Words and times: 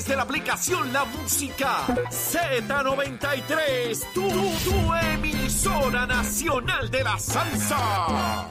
través 0.00 0.06
de 0.06 0.16
la 0.16 0.22
aplicación 0.22 0.92
La 0.92 1.04
Música 1.04 1.86
Z93. 1.86 4.12
Tu, 4.12 4.28
tu 4.28 4.94
emisora 4.94 6.06
nacional 6.06 6.90
de 6.90 7.04
la 7.04 7.18
salsa. 7.18 8.46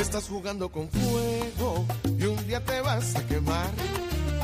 Estás 0.00 0.28
jugando 0.28 0.68
con 0.68 0.90
fuego 0.90 1.86
y 2.18 2.24
un 2.24 2.46
día 2.46 2.62
te 2.62 2.82
vas 2.82 3.16
a 3.16 3.26
quemar. 3.26 3.70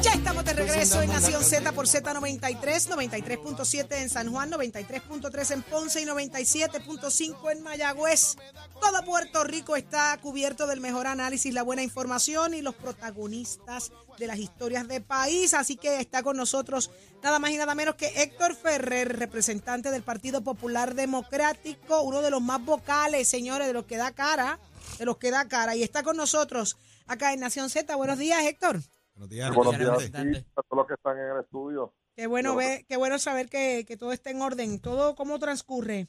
Ya 0.01 0.13
estamos 0.13 0.45
de 0.45 0.53
regreso 0.53 1.03
en 1.03 1.11
Nación 1.11 1.43
Z 1.43 1.73
por 1.73 1.87
Z93, 1.87 2.61
93.7 2.61 3.97
en 3.97 4.09
San 4.09 4.31
Juan, 4.31 4.49
93.3 4.49 5.55
en 5.55 5.63
Ponce 5.63 6.01
y 6.01 6.05
97.5 6.05 7.51
en 7.51 7.63
Mayagüez. 7.65 8.37
Todo 8.81 9.05
Puerto 9.05 9.43
Rico 9.43 9.75
está 9.75 10.17
cubierto 10.23 10.69
del 10.69 10.81
mejor 10.81 11.09
análisis, 11.09 11.53
la 11.53 11.65
buena 11.65 11.83
información 11.83 12.55
y 12.55 12.63
los 12.63 12.77
protagonistas 12.77 13.91
de 14.19 14.29
las 14.29 14.39
historias 14.39 14.87
de 14.87 15.01
país. 15.01 15.53
Así 15.53 15.77
que 15.77 15.99
está 15.99 16.23
con 16.23 16.37
nosotros 16.37 16.93
nada 17.21 17.41
más 17.41 17.51
y 17.51 17.57
nada 17.57 17.75
menos 17.75 17.97
que 17.97 18.23
Héctor 18.23 18.55
Ferrer, 18.55 19.19
representante 19.19 19.91
del 19.91 20.05
Partido 20.05 20.45
Popular 20.45 20.95
Democrático, 20.95 22.03
uno 22.03 22.23
de 22.23 22.31
los 22.31 22.41
más 22.41 22.65
vocales, 22.65 23.27
señores, 23.27 23.67
de 23.67 23.73
los 23.73 23.87
que 23.87 23.97
da 23.97 24.13
cara, 24.13 24.61
de 24.97 25.05
los 25.05 25.17
que 25.17 25.33
da 25.33 25.49
cara. 25.49 25.75
Y 25.75 25.83
está 25.83 26.05
con 26.05 26.17
nosotros 26.17 26.77
acá 27.09 27.33
en 27.33 27.41
Nación 27.41 27.69
Z. 27.69 27.97
Buenos 27.97 28.19
días, 28.19 28.45
Héctor. 28.45 28.81
Buenos 29.19 29.31
días, 29.31 29.53
Buenos 29.53 29.77
días 29.79 30.45
a 30.55 30.63
todos 30.63 30.77
los 30.79 30.87
que 30.87 30.95
están 30.95 31.19
en 31.19 31.25
el 31.37 31.41
estudio. 31.41 31.93
Qué 32.15 32.29
bueno 32.29 32.55
ver, 32.55 32.87
qué 32.87 32.97
bueno 32.97 33.19
saber 33.19 33.49
que, 33.49 33.85
que 33.85 33.97
todo 33.97 34.13
está 34.13 34.31
en 34.31 34.41
orden. 34.41 34.81
Todo 34.81 35.17
cómo 35.17 35.41
transcurre. 35.41 36.09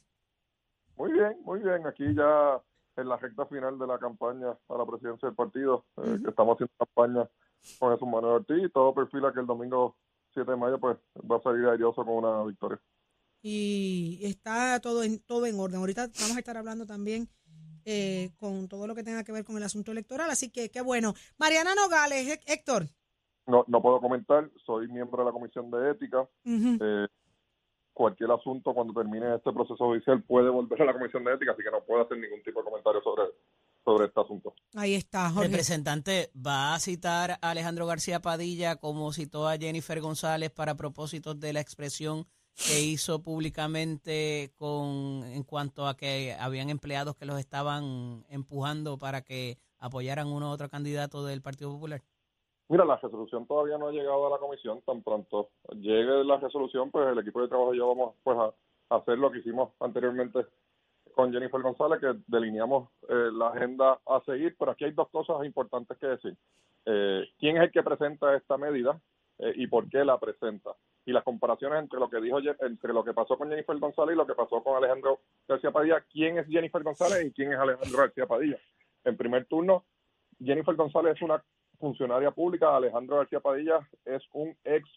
Muy 0.96 1.12
bien, 1.12 1.36
muy 1.44 1.58
bien. 1.58 1.84
Aquí 1.88 2.04
ya 2.14 2.62
en 2.96 3.08
la 3.08 3.16
recta 3.16 3.46
final 3.46 3.78
de 3.80 3.86
la 3.88 3.98
campaña 3.98 4.50
a 4.68 4.74
la 4.78 4.86
presidencia 4.86 5.26
del 5.28 5.34
partido, 5.34 5.86
eh, 5.96 6.18
que 6.22 6.30
estamos 6.30 6.54
haciendo 6.54 6.72
campaña 6.78 7.28
con 7.80 7.92
Jesús 7.92 8.08
Manuel 8.08 8.34
Ortiz 8.34 8.64
y 8.64 8.70
todo 8.70 8.94
perfila 8.94 9.32
que 9.32 9.40
el 9.40 9.46
domingo 9.46 9.96
7 10.32 10.48
de 10.48 10.56
mayo 10.56 10.78
pues 10.78 10.96
va 11.28 11.36
a 11.38 11.42
salir 11.42 11.66
airoso 11.66 12.04
con 12.04 12.14
una 12.24 12.44
victoria. 12.44 12.80
y 13.42 14.20
está 14.22 14.78
todo 14.80 15.02
en 15.02 15.18
todo 15.20 15.46
en 15.46 15.58
orden. 15.58 15.80
Ahorita 15.80 16.08
vamos 16.20 16.36
a 16.36 16.38
estar 16.38 16.56
hablando 16.56 16.86
también 16.86 17.28
eh, 17.84 18.30
con 18.36 18.68
todo 18.68 18.86
lo 18.86 18.94
que 18.94 19.02
tenga 19.02 19.24
que 19.24 19.32
ver 19.32 19.44
con 19.44 19.56
el 19.56 19.62
asunto 19.64 19.90
electoral, 19.90 20.30
así 20.30 20.50
que 20.50 20.70
qué 20.70 20.80
bueno. 20.80 21.14
Mariana 21.38 21.74
Nogales, 21.74 22.26
Hé- 22.28 22.52
Héctor. 22.52 22.86
No, 23.50 23.64
no 23.66 23.82
puedo 23.82 24.00
comentar, 24.00 24.48
soy 24.64 24.88
miembro 24.88 25.18
de 25.18 25.24
la 25.24 25.32
Comisión 25.32 25.70
de 25.70 25.90
Ética. 25.90 26.28
Eh, 26.44 27.06
cualquier 27.92 28.30
asunto 28.30 28.72
cuando 28.72 28.94
termine 28.94 29.34
este 29.34 29.52
proceso 29.52 29.84
judicial 29.84 30.22
puede 30.22 30.48
volver 30.48 30.80
a 30.82 30.86
la 30.86 30.92
Comisión 30.92 31.24
de 31.24 31.34
Ética, 31.34 31.52
así 31.52 31.62
que 31.62 31.70
no 31.70 31.84
puedo 31.84 32.02
hacer 32.02 32.18
ningún 32.18 32.42
tipo 32.42 32.60
de 32.60 32.64
comentario 32.64 33.02
sobre, 33.02 33.24
sobre 33.84 34.06
este 34.06 34.20
asunto. 34.20 34.54
Ahí 34.74 34.94
está, 34.94 35.28
Jorge. 35.30 35.48
Representante, 35.48 36.30
¿va 36.34 36.74
a 36.74 36.78
citar 36.78 37.32
a 37.42 37.50
Alejandro 37.50 37.86
García 37.86 38.20
Padilla 38.20 38.76
como 38.76 39.12
citó 39.12 39.48
a 39.48 39.58
Jennifer 39.58 40.00
González 40.00 40.50
para 40.50 40.76
propósitos 40.76 41.38
de 41.40 41.52
la 41.52 41.60
expresión 41.60 42.26
que 42.54 42.80
hizo 42.80 43.22
públicamente 43.22 44.52
con 44.56 45.24
en 45.24 45.42
cuanto 45.44 45.86
a 45.86 45.96
que 45.96 46.36
habían 46.38 46.68
empleados 46.70 47.16
que 47.16 47.24
los 47.24 47.38
estaban 47.38 48.24
empujando 48.28 48.98
para 48.98 49.22
que 49.22 49.58
apoyaran 49.78 50.28
uno 50.28 50.50
u 50.50 50.52
otro 50.52 50.68
candidato 50.68 51.24
del 51.24 51.42
Partido 51.42 51.70
Popular? 51.70 52.02
Mira, 52.70 52.84
la 52.84 52.96
resolución 52.98 53.48
todavía 53.48 53.78
no 53.78 53.88
ha 53.88 53.90
llegado 53.90 54.28
a 54.28 54.30
la 54.30 54.38
comisión. 54.38 54.80
Tan 54.82 55.02
pronto 55.02 55.50
llegue 55.72 56.22
la 56.22 56.36
resolución, 56.36 56.88
pues 56.92 57.08
el 57.08 57.18
equipo 57.18 57.42
de 57.42 57.48
trabajo 57.48 57.74
y 57.74 57.78
yo 57.78 57.88
vamos 57.88 58.14
pues 58.22 58.38
a, 58.38 58.54
hacer 58.94 59.18
lo 59.18 59.28
que 59.32 59.40
hicimos 59.40 59.72
anteriormente 59.80 60.46
con 61.12 61.32
Jennifer 61.32 61.60
González, 61.60 61.98
que 61.98 62.14
delineamos 62.28 62.88
eh, 63.08 63.30
la 63.32 63.48
agenda 63.48 63.98
a 64.06 64.20
seguir. 64.24 64.54
Pero 64.56 64.70
aquí 64.70 64.84
hay 64.84 64.92
dos 64.92 65.08
cosas 65.08 65.44
importantes 65.44 65.98
que 65.98 66.06
decir. 66.06 66.36
Eh, 66.86 67.28
¿Quién 67.40 67.56
es 67.56 67.64
el 67.64 67.72
que 67.72 67.82
presenta 67.82 68.36
esta 68.36 68.56
medida 68.56 69.00
eh, 69.40 69.52
y 69.56 69.66
por 69.66 69.88
qué 69.88 70.04
la 70.04 70.20
presenta? 70.20 70.70
Y 71.04 71.10
las 71.10 71.24
comparaciones 71.24 71.80
entre 71.80 71.98
lo 71.98 72.08
que 72.08 72.20
dijo 72.20 72.38
entre 72.38 72.92
lo 72.92 73.02
que 73.02 73.14
pasó 73.14 73.36
con 73.36 73.48
Jennifer 73.48 73.76
González 73.80 74.14
y 74.14 74.16
lo 74.16 74.28
que 74.28 74.34
pasó 74.36 74.62
con 74.62 74.76
Alejandro 74.76 75.18
García 75.48 75.72
Padilla. 75.72 76.04
¿Quién 76.08 76.38
es 76.38 76.46
Jennifer 76.46 76.84
González 76.84 77.26
y 77.26 77.32
quién 77.32 77.52
es 77.52 77.58
Alejandro 77.58 77.98
García 77.98 78.26
Padilla? 78.28 78.58
En 79.02 79.16
primer 79.16 79.46
turno, 79.46 79.82
Jennifer 80.38 80.76
González 80.76 81.16
es 81.16 81.22
una 81.22 81.42
funcionaria 81.80 82.30
pública, 82.30 82.76
Alejandro 82.76 83.16
García 83.16 83.40
Padilla 83.40 83.80
es 84.04 84.22
un 84.32 84.54
ex 84.64 84.88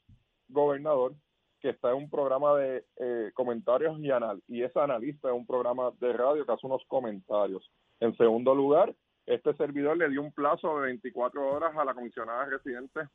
gobernador 0.50 1.14
que 1.62 1.70
está 1.70 1.92
en 1.92 1.96
un 1.96 2.10
programa 2.10 2.56
de 2.58 2.86
eh, 2.98 3.32
comentarios 3.34 3.98
y 4.00 4.12
anal 4.12 4.44
y 4.50 4.64
es 4.64 4.76
analista 4.76 5.30
en 5.30 5.36
un 5.36 5.48
programa 5.48 5.92
de 6.00 6.12
radio 6.12 6.46
que 6.46 6.52
hace 6.52 6.68
unos 6.68 6.84
comentarios. 6.88 7.72
En 8.02 8.16
segundo 8.18 8.54
lugar, 8.54 8.94
este 9.26 9.54
servidor 9.56 9.96
le 9.98 10.10
dio 10.10 10.22
un 10.22 10.34
plazo 10.34 10.76
de 10.76 10.88
24 10.88 11.50
horas 11.50 11.76
a 11.78 11.86
la 11.86 11.94
comisionada 11.94 12.46
residente 12.46 13.08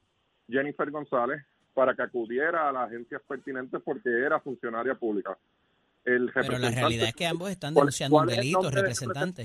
Jennifer 0.49 0.91
González 0.91 1.45
para 1.75 1.95
que 1.95 2.03
acudiera 2.03 2.71
a 2.71 2.73
las 2.73 2.89
agencias 2.89 3.21
pertinentes 3.29 3.83
porque 3.85 4.09
era 4.09 4.41
funcionaria 4.41 4.95
pública. 4.95 5.37
El 6.05 6.31
Pero 6.33 6.57
la 6.59 6.71
realidad 6.71 7.09
es 7.09 7.15
que 7.15 7.27
ambos 7.27 7.51
están 7.51 7.75
¿Cuál- 7.75 7.85
denunciando 7.85 8.17
un 8.17 8.27
delito, 8.29 8.71
representante? 8.71 9.45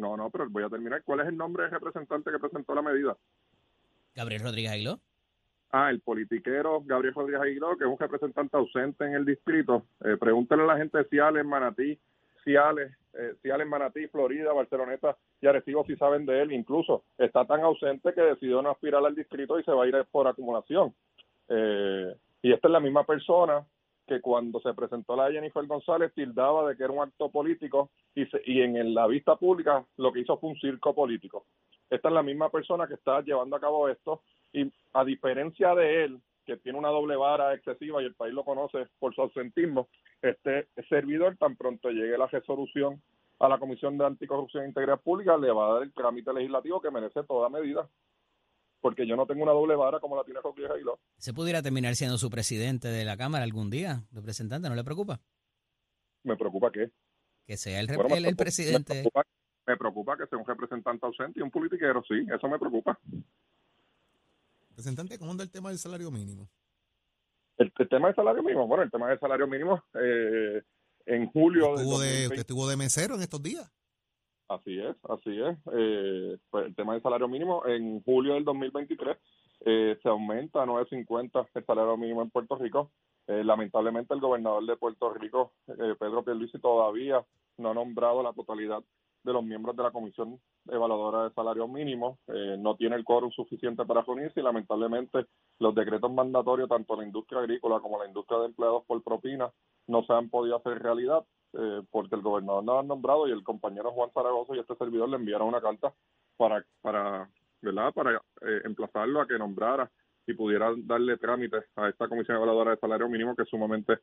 No, 0.00 0.16
no, 0.16 0.30
pero 0.30 0.48
voy 0.48 0.64
a 0.64 0.70
terminar. 0.70 1.02
¿Cuál 1.04 1.20
es 1.20 1.28
el 1.28 1.36
nombre 1.36 1.64
del 1.64 1.72
representante 1.72 2.30
que 2.30 2.38
presentó 2.38 2.74
la 2.74 2.80
medida? 2.80 3.14
Gabriel 4.14 4.42
Rodríguez 4.42 4.72
Aguiló. 4.72 4.98
Ah, 5.72 5.90
el 5.90 6.00
politiquero 6.00 6.82
Gabriel 6.84 7.14
Rodríguez 7.14 7.42
Aguiló, 7.42 7.76
que 7.76 7.84
es 7.84 7.90
un 7.90 7.98
representante 7.98 8.56
ausente 8.56 9.04
en 9.04 9.12
el 9.12 9.26
distrito. 9.26 9.84
Eh, 10.02 10.16
pregúntenle 10.18 10.64
a 10.64 10.68
la 10.68 10.78
gente 10.78 10.96
de 10.96 11.04
Ciales, 11.04 11.44
Manatí, 11.44 11.98
Ciales, 12.42 12.96
eh, 13.12 13.34
Ciales, 13.42 13.68
Manatí, 13.68 14.08
Florida, 14.08 14.54
Barceloneta 14.54 15.18
y 15.42 15.46
Arecibo 15.46 15.84
si 15.84 15.94
saben 15.96 16.24
de 16.24 16.40
él. 16.40 16.52
Incluso 16.52 17.04
está 17.18 17.44
tan 17.44 17.60
ausente 17.60 18.14
que 18.14 18.22
decidió 18.22 18.62
no 18.62 18.70
aspirar 18.70 19.04
al 19.04 19.14
distrito 19.14 19.60
y 19.60 19.64
se 19.64 19.70
va 19.70 19.84
a 19.84 19.86
ir 19.86 20.06
por 20.10 20.26
acumulación. 20.26 20.94
Eh, 21.48 22.16
y 22.40 22.52
esta 22.52 22.68
es 22.68 22.72
la 22.72 22.80
misma 22.80 23.04
persona 23.04 23.66
que 24.10 24.20
cuando 24.20 24.58
se 24.60 24.74
presentó 24.74 25.14
la 25.14 25.30
Jennifer 25.30 25.64
González 25.68 26.12
tildaba 26.12 26.68
de 26.68 26.76
que 26.76 26.82
era 26.82 26.92
un 26.92 27.00
acto 27.00 27.30
político 27.30 27.90
y, 28.12 28.26
se- 28.26 28.42
y 28.44 28.60
en 28.60 28.92
la 28.92 29.06
vista 29.06 29.36
pública 29.36 29.84
lo 29.98 30.12
que 30.12 30.18
hizo 30.20 30.36
fue 30.36 30.50
un 30.50 30.56
circo 30.58 30.92
político. 30.92 31.44
Esta 31.88 32.08
es 32.08 32.14
la 32.14 32.24
misma 32.24 32.50
persona 32.50 32.88
que 32.88 32.94
está 32.94 33.20
llevando 33.22 33.54
a 33.54 33.60
cabo 33.60 33.88
esto 33.88 34.22
y 34.52 34.68
a 34.94 35.04
diferencia 35.04 35.76
de 35.76 36.04
él, 36.04 36.20
que 36.44 36.56
tiene 36.56 36.76
una 36.76 36.88
doble 36.88 37.14
vara 37.14 37.54
excesiva 37.54 38.02
y 38.02 38.06
el 38.06 38.14
país 38.16 38.34
lo 38.34 38.44
conoce 38.44 38.88
por 38.98 39.14
su 39.14 39.22
ausentismo, 39.22 39.86
este 40.20 40.66
servidor 40.88 41.36
tan 41.36 41.54
pronto 41.54 41.88
llegue 41.90 42.18
la 42.18 42.26
resolución 42.26 43.00
a 43.38 43.48
la 43.48 43.58
Comisión 43.58 43.96
de 43.96 44.06
Anticorrupción 44.06 44.64
e 44.64 44.68
Integridad 44.68 45.00
Pública, 45.00 45.36
le 45.36 45.52
va 45.52 45.68
a 45.70 45.74
dar 45.74 45.82
el 45.84 45.92
trámite 45.92 46.32
legislativo 46.32 46.80
que 46.80 46.90
merece 46.90 47.22
toda 47.22 47.48
medida, 47.48 47.88
porque 48.80 49.06
yo 49.06 49.16
no 49.16 49.26
tengo 49.26 49.42
una 49.42 49.52
doble 49.52 49.74
vara 49.76 50.00
como 50.00 50.16
la 50.16 50.24
tiene 50.24 50.40
Rodríguez 50.40 50.70
Aguiló. 50.72 50.98
¿Se 51.18 51.32
pudiera 51.34 51.62
terminar 51.62 51.94
siendo 51.96 52.18
su 52.18 52.30
presidente 52.30 52.88
de 52.88 53.04
la 53.04 53.16
Cámara 53.16 53.44
algún 53.44 53.70
día, 53.70 54.04
representante? 54.12 54.68
¿No 54.68 54.74
le 54.74 54.84
preocupa? 54.84 55.20
Me 56.24 56.36
preocupa 56.36 56.70
que 56.72 56.90
Que 57.46 57.56
sea 57.56 57.80
el, 57.80 57.86
Bueno, 57.86 58.02
el 58.14 58.22
preocupa- 58.22 58.36
presidente. 58.42 58.94
Me 58.94 59.00
preocupa, 59.02 59.26
me 59.66 59.76
preocupa 59.76 60.16
que 60.16 60.26
sea 60.26 60.38
un 60.38 60.46
representante 60.46 61.06
ausente 61.06 61.40
y 61.40 61.42
un 61.42 61.50
politiquero, 61.50 62.02
sí, 62.08 62.26
eso 62.34 62.48
me 62.48 62.58
preocupa. 62.58 62.98
Representante, 64.70 65.18
¿cómo 65.18 65.30
anda 65.32 65.44
el 65.44 65.50
tema 65.50 65.68
del 65.70 65.78
salario 65.78 66.10
mínimo? 66.10 66.48
El, 67.58 67.72
el 67.78 67.88
tema 67.88 68.08
del 68.08 68.16
salario 68.16 68.42
mínimo, 68.42 68.66
bueno, 68.66 68.82
el 68.84 68.90
tema 68.90 69.08
del 69.10 69.18
salario 69.20 69.46
mínimo, 69.46 69.82
eh, 69.94 70.62
en 71.06 71.26
julio 71.30 71.74
Estuvo 71.74 71.98
de, 72.00 72.06
2020 72.06 72.26
usted 72.28 72.38
estuvo 72.40 72.68
de 72.68 72.76
mesero 72.76 73.14
en 73.16 73.22
estos 73.22 73.42
días. 73.42 73.70
Así 74.50 74.80
es, 74.80 74.96
así 75.08 75.40
es. 75.40 75.56
Eh, 75.72 76.36
pues 76.50 76.66
el 76.66 76.74
tema 76.74 76.94
del 76.94 77.02
salario 77.02 77.28
mínimo, 77.28 77.64
en 77.66 78.02
julio 78.02 78.34
del 78.34 78.44
2023 78.44 79.16
eh, 79.60 79.96
se 80.02 80.08
aumenta 80.08 80.60
a 80.60 80.66
9.50 80.66 81.46
el 81.54 81.64
salario 81.64 81.96
mínimo 81.96 82.20
en 82.22 82.30
Puerto 82.30 82.56
Rico. 82.56 82.90
Eh, 83.28 83.44
lamentablemente 83.44 84.12
el 84.12 84.20
gobernador 84.20 84.66
de 84.66 84.76
Puerto 84.76 85.14
Rico, 85.14 85.52
eh, 85.68 85.94
Pedro 85.96 86.24
Pierluisi, 86.24 86.58
todavía 86.58 87.24
no 87.58 87.70
ha 87.70 87.74
nombrado 87.74 88.24
la 88.24 88.32
totalidad 88.32 88.82
de 89.22 89.32
los 89.32 89.44
miembros 89.44 89.76
de 89.76 89.82
la 89.82 89.90
Comisión 89.90 90.40
Evaluadora 90.68 91.24
de 91.24 91.34
Salario 91.34 91.68
Mínimo. 91.68 92.18
Eh, 92.26 92.56
no 92.58 92.74
tiene 92.74 92.96
el 92.96 93.04
quórum 93.04 93.30
suficiente 93.30 93.84
para 93.84 94.02
reunirse 94.02 94.40
y 94.40 94.42
lamentablemente 94.42 95.26
los 95.58 95.74
decretos 95.74 96.10
mandatorios, 96.12 96.68
tanto 96.68 96.96
la 96.96 97.04
industria 97.04 97.40
agrícola 97.40 97.80
como 97.80 97.98
la 97.98 98.08
industria 98.08 98.40
de 98.40 98.46
empleados 98.46 98.84
por 98.86 99.02
propina, 99.02 99.50
no 99.90 100.02
se 100.04 100.12
han 100.12 100.28
podido 100.30 100.56
hacer 100.56 100.80
realidad 100.82 101.24
eh, 101.52 101.82
porque 101.90 102.14
el 102.14 102.22
gobernador 102.22 102.62
no 102.64 102.72
lo 102.74 102.78
ha 102.78 102.82
nombrado 102.82 103.26
y 103.28 103.32
el 103.32 103.42
compañero 103.42 103.90
Juan 103.92 104.10
Zaragoza 104.14 104.54
y 104.54 104.60
este 104.60 104.76
servidor 104.76 105.08
le 105.08 105.16
enviaron 105.16 105.48
una 105.48 105.60
carta 105.60 105.92
para, 106.36 106.64
para 106.80 107.28
¿verdad? 107.60 107.92
Para 107.92 108.16
eh, 108.16 108.60
emplazarlo 108.64 109.20
a 109.20 109.26
que 109.26 109.36
nombrara 109.38 109.90
y 110.26 110.32
pudiera 110.34 110.72
darle 110.84 111.16
trámites 111.18 111.64
a 111.76 111.88
esta 111.88 112.08
comisión 112.08 112.36
evaluadora 112.36 112.70
de 112.72 112.76
salario 112.78 113.08
mínimo 113.08 113.34
que 113.34 113.42
es 113.42 113.48
sumamente 113.48 113.98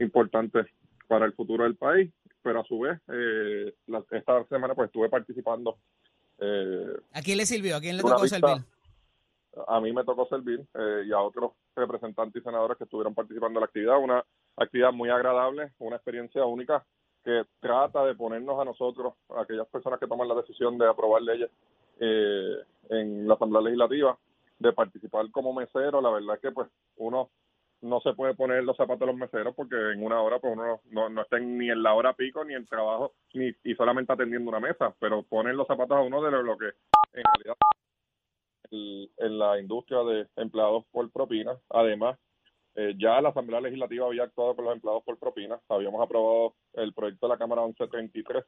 importante 0.00 0.66
para 1.06 1.26
el 1.26 1.32
futuro 1.32 1.64
del 1.64 1.76
país, 1.76 2.10
pero 2.42 2.60
a 2.60 2.64
su 2.64 2.80
vez, 2.80 3.00
eh, 3.08 3.74
la- 3.86 4.04
esta 4.10 4.44
semana 4.44 4.74
pues 4.74 4.86
estuve 4.86 5.08
participando 5.08 5.76
eh, 6.42 6.96
¿A 7.12 7.20
quién 7.20 7.36
le 7.36 7.44
sirvió? 7.46 7.76
¿A 7.76 7.80
quién 7.80 7.96
le 7.98 8.02
tocó 8.02 8.26
servir? 8.28 8.64
A 9.66 9.80
mí 9.80 9.92
me 9.92 10.04
tocó 10.04 10.26
servir 10.26 10.60
eh, 10.74 11.04
y 11.06 11.12
a 11.12 11.20
otros 11.20 11.52
representantes 11.74 12.40
y 12.40 12.44
senadores 12.44 12.78
que 12.78 12.84
estuvieron 12.84 13.14
participando 13.14 13.58
en 13.58 13.62
la 13.62 13.66
actividad, 13.66 13.98
una 13.98 14.24
actividad 14.56 14.92
muy 14.92 15.10
agradable, 15.10 15.72
una 15.78 15.96
experiencia 15.96 16.44
única 16.44 16.84
que 17.24 17.44
trata 17.60 18.04
de 18.04 18.14
ponernos 18.14 18.60
a 18.60 18.64
nosotros, 18.64 19.14
a 19.30 19.42
aquellas 19.42 19.66
personas 19.68 20.00
que 20.00 20.06
toman 20.06 20.28
la 20.28 20.34
decisión 20.34 20.78
de 20.78 20.88
aprobar 20.88 21.22
leyes 21.22 21.50
eh, 21.98 22.56
en 22.88 23.28
la 23.28 23.34
Asamblea 23.34 23.62
Legislativa, 23.62 24.18
de 24.58 24.72
participar 24.72 25.30
como 25.30 25.52
mesero, 25.52 26.00
la 26.00 26.10
verdad 26.10 26.36
es 26.36 26.40
que 26.40 26.52
pues 26.52 26.68
uno 26.96 27.30
no 27.82 28.00
se 28.00 28.12
puede 28.12 28.34
poner 28.34 28.62
los 28.62 28.76
zapatos 28.76 29.00
de 29.00 29.06
los 29.06 29.16
meseros 29.16 29.54
porque 29.54 29.74
en 29.74 30.04
una 30.04 30.20
hora 30.20 30.38
pues 30.38 30.52
uno 30.52 30.80
no, 30.90 31.08
no 31.08 31.22
está 31.22 31.38
ni 31.38 31.70
en 31.70 31.82
la 31.82 31.94
hora 31.94 32.12
pico 32.12 32.44
ni 32.44 32.54
en 32.54 32.66
trabajo 32.66 33.14
ni 33.32 33.50
y 33.64 33.74
solamente 33.74 34.12
atendiendo 34.12 34.50
una 34.50 34.60
mesa, 34.60 34.94
pero 34.98 35.22
ponen 35.22 35.56
los 35.56 35.66
zapatos 35.66 35.96
a 35.96 36.02
uno 36.02 36.22
de 36.22 36.30
lo 36.30 36.58
que 36.58 36.66
en 36.66 37.24
realidad 37.34 37.56
el- 38.70 39.10
en 39.18 39.38
la 39.38 39.58
industria 39.60 40.00
de 40.04 40.26
empleados 40.36 40.84
por 40.92 41.10
propina. 41.10 41.58
Además, 41.70 42.18
eh, 42.76 42.94
ya 42.98 43.20
la 43.20 43.30
Asamblea 43.30 43.60
Legislativa 43.60 44.06
había 44.06 44.24
actuado 44.24 44.54
con 44.56 44.64
los 44.64 44.74
empleados 44.74 45.02
por 45.04 45.18
propina. 45.18 45.60
Habíamos 45.68 46.00
aprobado 46.02 46.54
el 46.74 46.92
proyecto 46.94 47.26
de 47.26 47.32
la 47.34 47.38
Cámara 47.38 47.62
1133 47.62 48.44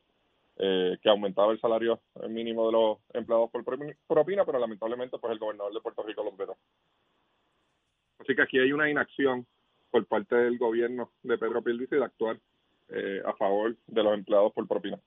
eh, 0.59 0.99
que 1.03 1.09
aumentaba 1.09 1.51
el 1.53 1.61
salario 1.61 2.01
mínimo 2.29 2.67
de 2.67 2.73
los 2.73 2.99
empleados 3.15 3.51
por 3.51 3.65
propi- 3.65 3.97
propina, 4.07 4.45
pero 4.45 4.59
lamentablemente 4.59 5.19
pues 5.19 5.33
el 5.33 5.39
gobernador 5.39 5.73
de 5.73 5.81
Puerto 5.81 6.03
Rico 6.03 6.23
los 6.23 6.37
vetó. 6.37 6.57
Así 8.19 8.35
que 8.37 8.43
aquí 8.43 8.59
hay 8.59 8.73
una 8.73 8.89
inacción 8.91 9.47
por 9.91 10.07
parte 10.07 10.37
del 10.37 10.59
gobierno 10.59 11.11
de 11.23 11.39
Pedro 11.39 11.63
Pierluisi 11.63 11.97
de 11.97 12.05
actuar 12.05 12.39
eh, 12.91 13.23
a 13.25 13.33
favor 13.35 13.75
de 13.87 14.03
los 14.03 14.15
empleados 14.15 14.53
por 14.53 14.69
propina. 14.69 15.01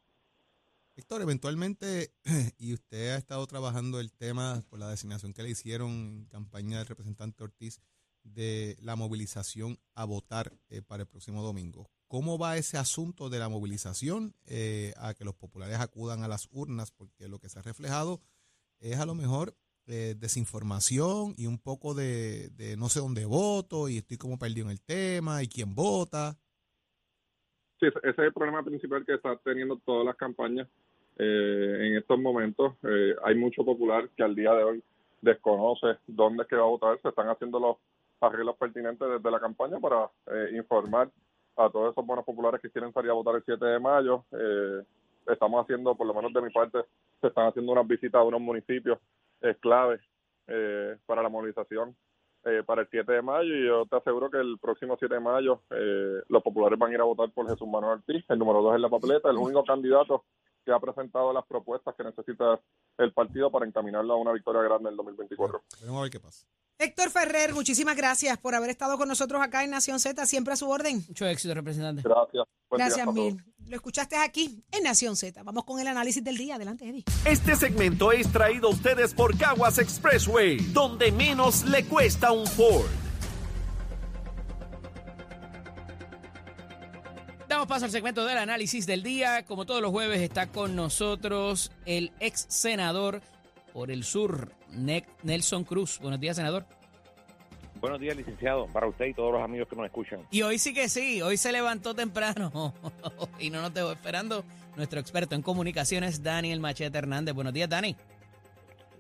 Héctor, 0.98 1.22
eventualmente, 1.22 2.14
y 2.58 2.74
usted 2.74 3.10
ha 3.10 3.18
estado 3.18 3.46
trabajando 3.48 4.00
el 4.00 4.14
tema 4.14 4.64
por 4.70 4.80
la 4.80 4.90
designación 4.90 5.34
que 5.34 5.44
le 5.44 5.50
hicieron 5.50 5.90
en 5.90 6.26
campaña 6.28 6.78
del 6.78 6.88
representante 6.88 7.44
Ortiz 7.44 7.82
de 8.24 8.78
la 8.80 8.96
movilización 8.96 9.78
a 9.94 10.06
votar 10.06 10.54
eh, 10.70 10.82
para 10.82 11.04
el 11.04 11.10
próximo 11.10 11.44
domingo. 11.44 11.90
¿Cómo 12.08 12.40
va 12.40 12.56
ese 12.56 12.78
asunto 12.78 13.30
de 13.30 13.40
la 13.40 13.50
movilización 13.50 14.36
eh, 14.46 14.94
a 14.96 15.14
que 15.14 15.26
los 15.26 15.36
populares 15.36 15.80
acudan 15.82 16.24
a 16.24 16.30
las 16.30 16.48
urnas? 16.52 16.92
Porque 16.92 17.28
lo 17.28 17.40
que 17.40 17.50
se 17.50 17.60
ha 17.60 17.62
reflejado 17.62 18.22
es 18.80 18.98
a 18.98 19.06
lo 19.06 19.16
mejor 19.16 19.54
eh, 19.88 20.16
desinformación 20.18 21.34
y 21.36 21.48
un 21.48 21.60
poco 21.60 21.94
de, 21.94 22.50
de 22.52 22.78
no 22.78 22.88
sé 22.88 23.02
dónde 23.02 23.26
voto 23.26 23.90
y 23.90 23.98
estoy 23.98 24.18
como 24.18 24.40
perdido 24.40 24.68
en 24.68 24.72
el 24.72 24.82
tema 24.82 25.44
y 25.44 25.50
quién 25.50 25.76
vota. 25.76 26.38
Sí, 27.82 27.88
ese 27.88 28.10
es 28.10 28.18
el 28.18 28.34
problema 28.34 28.64
principal 28.64 29.06
que 29.06 29.16
está 29.16 29.38
teniendo 29.44 29.78
todas 29.80 30.06
las 30.06 30.16
campañas 30.16 30.70
eh, 31.18 31.78
en 31.82 31.98
estos 31.98 32.20
momentos. 32.20 32.74
Eh, 32.84 33.16
hay 33.24 33.36
mucho 33.36 33.64
popular 33.64 34.10
que 34.16 34.24
al 34.24 34.36
día 34.36 34.54
de 34.54 34.64
hoy 34.64 34.84
desconoce 35.22 35.98
dónde 36.08 36.44
es 36.44 36.50
que 36.50 36.56
va 36.56 36.64
a 36.64 36.68
votar. 36.68 37.00
Se 37.02 37.10
están 37.10 37.30
haciendo 37.30 37.60
los 37.60 37.78
arreglos 38.22 38.56
pertinentes 38.58 39.08
desde 39.08 39.32
la 39.32 39.40
campaña 39.40 39.80
para 39.80 40.10
eh, 40.28 40.52
informar 40.56 41.10
a 41.58 41.70
todos 41.70 41.92
esos 41.92 42.06
buenos 42.06 42.26
populares 42.26 42.62
que 42.62 42.70
quieren 42.70 42.92
salir 42.94 43.12
a 43.12 43.14
votar 43.14 43.36
el 43.36 43.44
7 43.44 43.64
de 43.66 43.80
mayo. 43.80 44.26
Eh, 44.32 44.84
estamos 45.28 45.64
haciendo, 45.64 45.96
por 45.96 46.08
lo 46.08 46.14
menos 46.14 46.34
de 46.34 46.42
mi 46.42 46.50
parte, 46.50 46.80
se 47.22 47.28
están 47.28 47.48
haciendo 47.48 47.72
unas 47.72 47.88
visitas 47.88 48.20
a 48.20 48.24
unos 48.24 48.42
municipios 48.42 49.00
eh, 49.42 49.56
clave 49.60 50.00
eh, 50.48 50.98
para 51.06 51.24
la 51.24 51.30
movilización 51.30 51.96
eh, 52.44 52.62
para 52.64 52.84
el 52.84 52.88
7 52.92 53.12
de 53.12 53.22
mayo 53.24 53.56
y 53.56 53.66
yo 53.66 53.86
te 53.88 53.96
aseguro 53.96 54.30
que 54.30 54.38
el 54.38 54.60
próximo 54.60 54.96
7 55.00 55.16
de 55.16 55.20
mayo 55.20 55.62
eh, 55.72 56.22
los 56.30 56.44
populares 56.44 56.78
van 56.78 56.92
a 56.92 56.94
ir 56.94 57.02
a 57.02 57.06
votar 57.06 57.32
por 57.32 57.50
Jesús 57.50 57.68
Manuel 57.68 57.94
Ortiz, 57.94 58.24
el 58.30 58.38
número 58.38 58.62
2 58.62 58.76
en 58.76 58.82
la 58.84 58.90
papeleta, 58.90 59.32
el 59.32 59.38
único 59.38 59.64
candidato 59.64 60.26
que 60.66 60.74
ha 60.74 60.80
presentado 60.80 61.32
las 61.32 61.46
propuestas 61.46 61.94
que 61.96 62.04
necesita 62.04 62.60
el 62.98 63.14
partido 63.14 63.52
para 63.52 63.66
encaminarlo 63.66 64.14
a 64.14 64.18
una 64.18 64.34
victoria 64.34 64.62
grande 64.64 64.90
en 64.90 64.94
el 64.94 64.98
2024. 64.98 65.62
Veremos 65.80 66.00
a 66.00 66.02
ver 66.02 66.12
qué 66.12 66.20
pasa. 66.20 66.48
Héctor 66.78 67.10
Ferrer, 67.10 67.54
muchísimas 67.54 67.96
gracias 67.96 68.38
por 68.38 68.54
haber 68.54 68.70
estado 68.70 68.98
con 68.98 69.08
nosotros 69.08 69.42
acá 69.42 69.64
en 69.64 69.72
Nación 69.72 70.00
Z, 70.00 70.26
siempre 70.26 70.54
a 70.54 70.58
su 70.58 70.70
orden. 70.70 71.04
Mucho 71.08 71.26
éxito, 71.26 71.54
representante. 71.54 72.02
Gracias. 72.02 72.44
Buen 72.70 72.80
Gracias 72.80 73.14
mil. 73.14 73.42
Lo 73.68 73.76
escuchaste 73.76 74.18
aquí 74.18 74.62
en 74.72 74.84
Nación 74.84 75.16
Z. 75.16 75.42
Vamos 75.44 75.64
con 75.64 75.80
el 75.80 75.88
análisis 75.88 76.24
del 76.24 76.38
día. 76.38 76.56
Adelante, 76.56 76.88
Eddie. 76.88 77.06
Este 77.26 77.56
segmento 77.56 78.12
es 78.12 78.30
traído 78.32 78.68
a 78.68 78.72
ustedes 78.72 79.14
por 79.14 79.38
Caguas 79.38 79.80
Expressway, 79.80 80.58
donde 80.74 81.12
menos 81.12 81.64
le 81.64 81.86
cuesta 81.86 82.32
un 82.32 82.46
Ford. 82.46 83.05
Damos 87.66 87.78
paso 87.78 87.86
al 87.86 87.92
segmento 87.92 88.24
del 88.26 88.38
análisis 88.38 88.86
del 88.86 89.02
día. 89.02 89.44
Como 89.44 89.66
todos 89.66 89.82
los 89.82 89.90
jueves 89.90 90.22
está 90.22 90.46
con 90.46 90.76
nosotros 90.76 91.72
el 91.88 92.12
ex 92.20 92.46
senador 92.48 93.22
por 93.74 93.90
el 93.90 94.04
sur, 94.04 94.52
Ne- 94.70 95.08
Nelson 95.24 95.64
Cruz. 95.64 95.98
Buenos 96.00 96.20
días, 96.20 96.36
senador. 96.36 96.68
Buenos 97.82 98.00
días, 98.00 98.16
licenciado, 98.16 98.68
para 98.68 98.86
usted 98.86 99.06
y 99.08 99.16
todos 99.16 99.34
los 99.34 99.42
amigos 99.42 99.68
que 99.68 99.76
nos 99.78 99.88
escuchan. 99.88 100.20
Y 100.30 100.44
hoy 100.44 100.60
sí 100.60 100.76
que 100.76 100.88
sí, 100.90 101.24
hoy 101.24 101.38
se 101.38 101.52
levantó 101.52 101.96
temprano 101.96 102.72
y 103.40 103.50
no 103.50 103.64
nos 103.64 103.74
dejó 103.74 103.94
esperando 103.94 104.46
nuestro 104.76 105.00
experto 105.00 105.34
en 105.34 105.42
comunicaciones, 105.42 106.22
Daniel 106.22 106.60
Machete 106.60 106.96
Hernández. 106.96 107.34
Buenos 107.34 107.54
días, 107.54 107.68
Dani. 107.68 107.96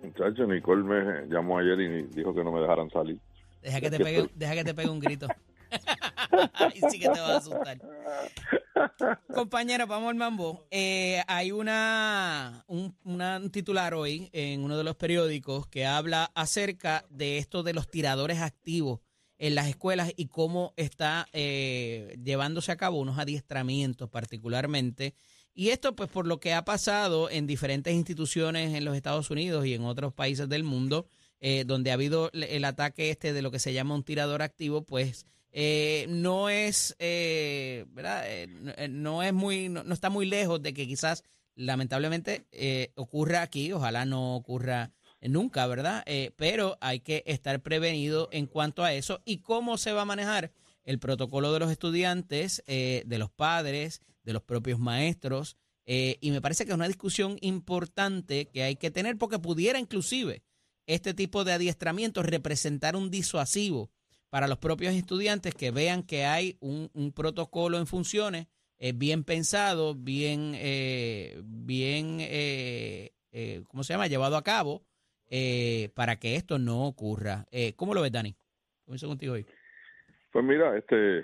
Muchacho, 0.02 0.48
Nicole 0.48 0.84
me 0.84 1.28
llamó 1.28 1.60
ayer 1.60 1.80
y 1.82 2.02
dijo 2.08 2.34
que 2.34 2.44
no 2.44 2.52
me 2.52 2.62
dejaran 2.62 2.90
salir. 2.90 3.20
Deja 3.62 3.80
que 3.80 3.92
te 3.92 4.00
pegue, 4.00 4.28
deja 4.34 4.54
que 4.56 4.64
te 4.64 4.74
pegue 4.74 4.90
un 4.90 5.00
grito. 5.00 5.28
Ahí 6.54 6.82
sí 6.90 7.00
que 7.00 7.10
te 7.10 7.20
vas 7.20 7.30
a 7.30 7.38
asustar. 7.38 7.78
Compañero, 9.34 9.88
vamos 9.88 10.10
al 10.10 10.16
mambo. 10.16 10.68
Eh, 10.72 11.22
hay 11.28 11.52
una 11.52 12.64
un, 12.68 13.50
titular 13.52 13.94
hoy 13.94 14.30
en 14.34 14.64
uno 14.64 14.78
de 14.78 14.84
los 14.84 14.96
periódicos 14.96 15.68
que 15.68 15.86
habla 15.86 16.32
acerca 16.36 17.06
de 17.10 17.38
esto 17.38 17.64
de 17.64 17.74
los 17.74 17.90
tiradores 17.90 18.42
activos 18.42 19.00
en 19.38 19.56
las 19.56 19.68
escuelas 19.68 20.14
y 20.16 20.28
cómo 20.28 20.74
está 20.78 21.28
eh, 21.34 22.18
llevándose 22.24 22.72
a 22.72 22.78
cabo 22.78 23.00
unos 23.00 23.20
adiestramientos 23.20 24.10
particularmente. 24.10 25.16
Y 25.54 25.70
esto 25.70 25.96
pues 25.96 26.10
por 26.10 26.28
lo 26.28 26.40
que 26.40 26.54
ha 26.54 26.66
pasado 26.66 27.30
en 27.30 27.48
diferentes 27.48 27.94
instituciones 27.94 28.74
en 28.74 28.86
los 28.86 28.96
Estados 28.96 29.30
Unidos 29.32 29.66
y 29.66 29.74
en 29.74 29.84
otros 29.86 30.14
países 30.14 30.50
del 30.50 30.64
mundo, 30.64 31.08
eh, 31.40 31.64
donde 31.66 31.92
ha 31.92 31.94
habido 31.94 32.30
el 32.34 32.66
ataque 32.66 33.10
este 33.10 33.32
de 33.32 33.42
lo 33.42 33.52
que 33.52 33.60
se 33.60 33.74
llama 33.74 33.96
un 33.96 34.04
tirador 34.04 34.42
activo, 34.42 34.84
pues 34.84 35.26
eh, 35.58 36.06
no 36.10 36.50
es, 36.50 36.98
eh, 37.00 37.86
¿verdad? 37.94 38.24
Eh, 38.28 38.48
no, 38.48 38.74
eh, 38.76 38.88
no 38.90 39.24
es 39.24 39.32
muy, 39.32 39.70
no, 39.70 39.86
no 39.86 39.94
está 39.94 40.10
muy 40.10 40.26
lejos 40.26 40.62
de 40.62 40.74
que 40.74 40.86
quizás, 40.86 41.24
lamentablemente, 41.56 42.46
eh, 42.52 42.92
ocurra 42.96 43.42
aquí. 43.42 43.72
Ojalá 43.72 44.04
no 44.04 44.36
ocurra 44.36 44.92
nunca, 45.22 45.66
¿verdad? 45.66 46.04
Pero 46.36 46.78
hay 46.82 47.00
que 47.00 47.24
estar 47.26 47.62
prevenido 47.64 48.28
en 48.34 48.48
cuanto 48.48 48.84
a 48.84 48.94
eso 48.94 49.22
y 49.24 49.38
cómo 49.38 49.78
se 49.78 49.94
va 49.94 50.02
a 50.02 50.06
manejar 50.06 50.52
el 50.84 51.00
protocolo 51.00 51.52
de 51.54 51.60
los 51.60 51.72
estudiantes, 51.72 52.62
de 52.68 53.18
los 53.18 53.32
padres, 53.32 54.02
de 54.24 54.34
los 54.34 54.44
propios 54.44 54.78
maestros. 54.78 55.58
y 55.86 56.30
me 56.30 56.42
parece 56.42 56.66
que 56.66 56.74
es 56.74 56.76
una 56.76 56.88
discusión 56.88 57.38
importante 57.42 58.50
que 58.50 58.62
hay 58.62 58.76
que 58.76 58.92
tener 58.92 59.18
porque 59.18 59.40
pudiera 59.40 59.80
inclusive 59.80 60.44
este 60.86 61.16
tipo 61.16 61.44
de 61.44 61.54
adiestramiento 61.54 62.22
representar 62.22 62.96
un 62.96 63.10
disuasivo 63.10 63.90
para 64.30 64.48
los 64.48 64.58
propios 64.58 64.94
estudiantes 64.94 65.54
que 65.56 65.72
vean 65.72 66.04
que 66.04 66.26
hay 66.26 66.58
un, 66.60 66.90
un 66.94 67.12
protocolo 67.12 67.78
en 67.78 67.88
funciones 67.88 68.48
eh, 68.78 68.92
bien 68.94 69.24
pensado, 69.24 69.96
bien, 69.96 70.52
eh, 70.56 71.42
bien, 71.44 72.18
eh, 72.20 73.14
eh, 73.32 73.64
¿cómo 73.70 73.84
se 73.84 73.94
llama? 73.94 74.08
Llevado 74.08 74.36
a 74.36 74.44
cabo 74.44 74.84
eh, 75.30 75.90
para 75.96 76.18
que 76.18 76.36
esto 76.36 76.60
no 76.60 76.86
ocurra. 76.86 77.46
¿Cómo 77.78 77.94
lo 77.94 78.02
ves, 78.02 78.12
Dani? 78.12 78.36
Comienzo 78.84 79.08
contigo 79.08 79.34
hoy. 79.34 79.46
Pues 80.32 80.44
mira, 80.44 80.78
este, 80.78 81.24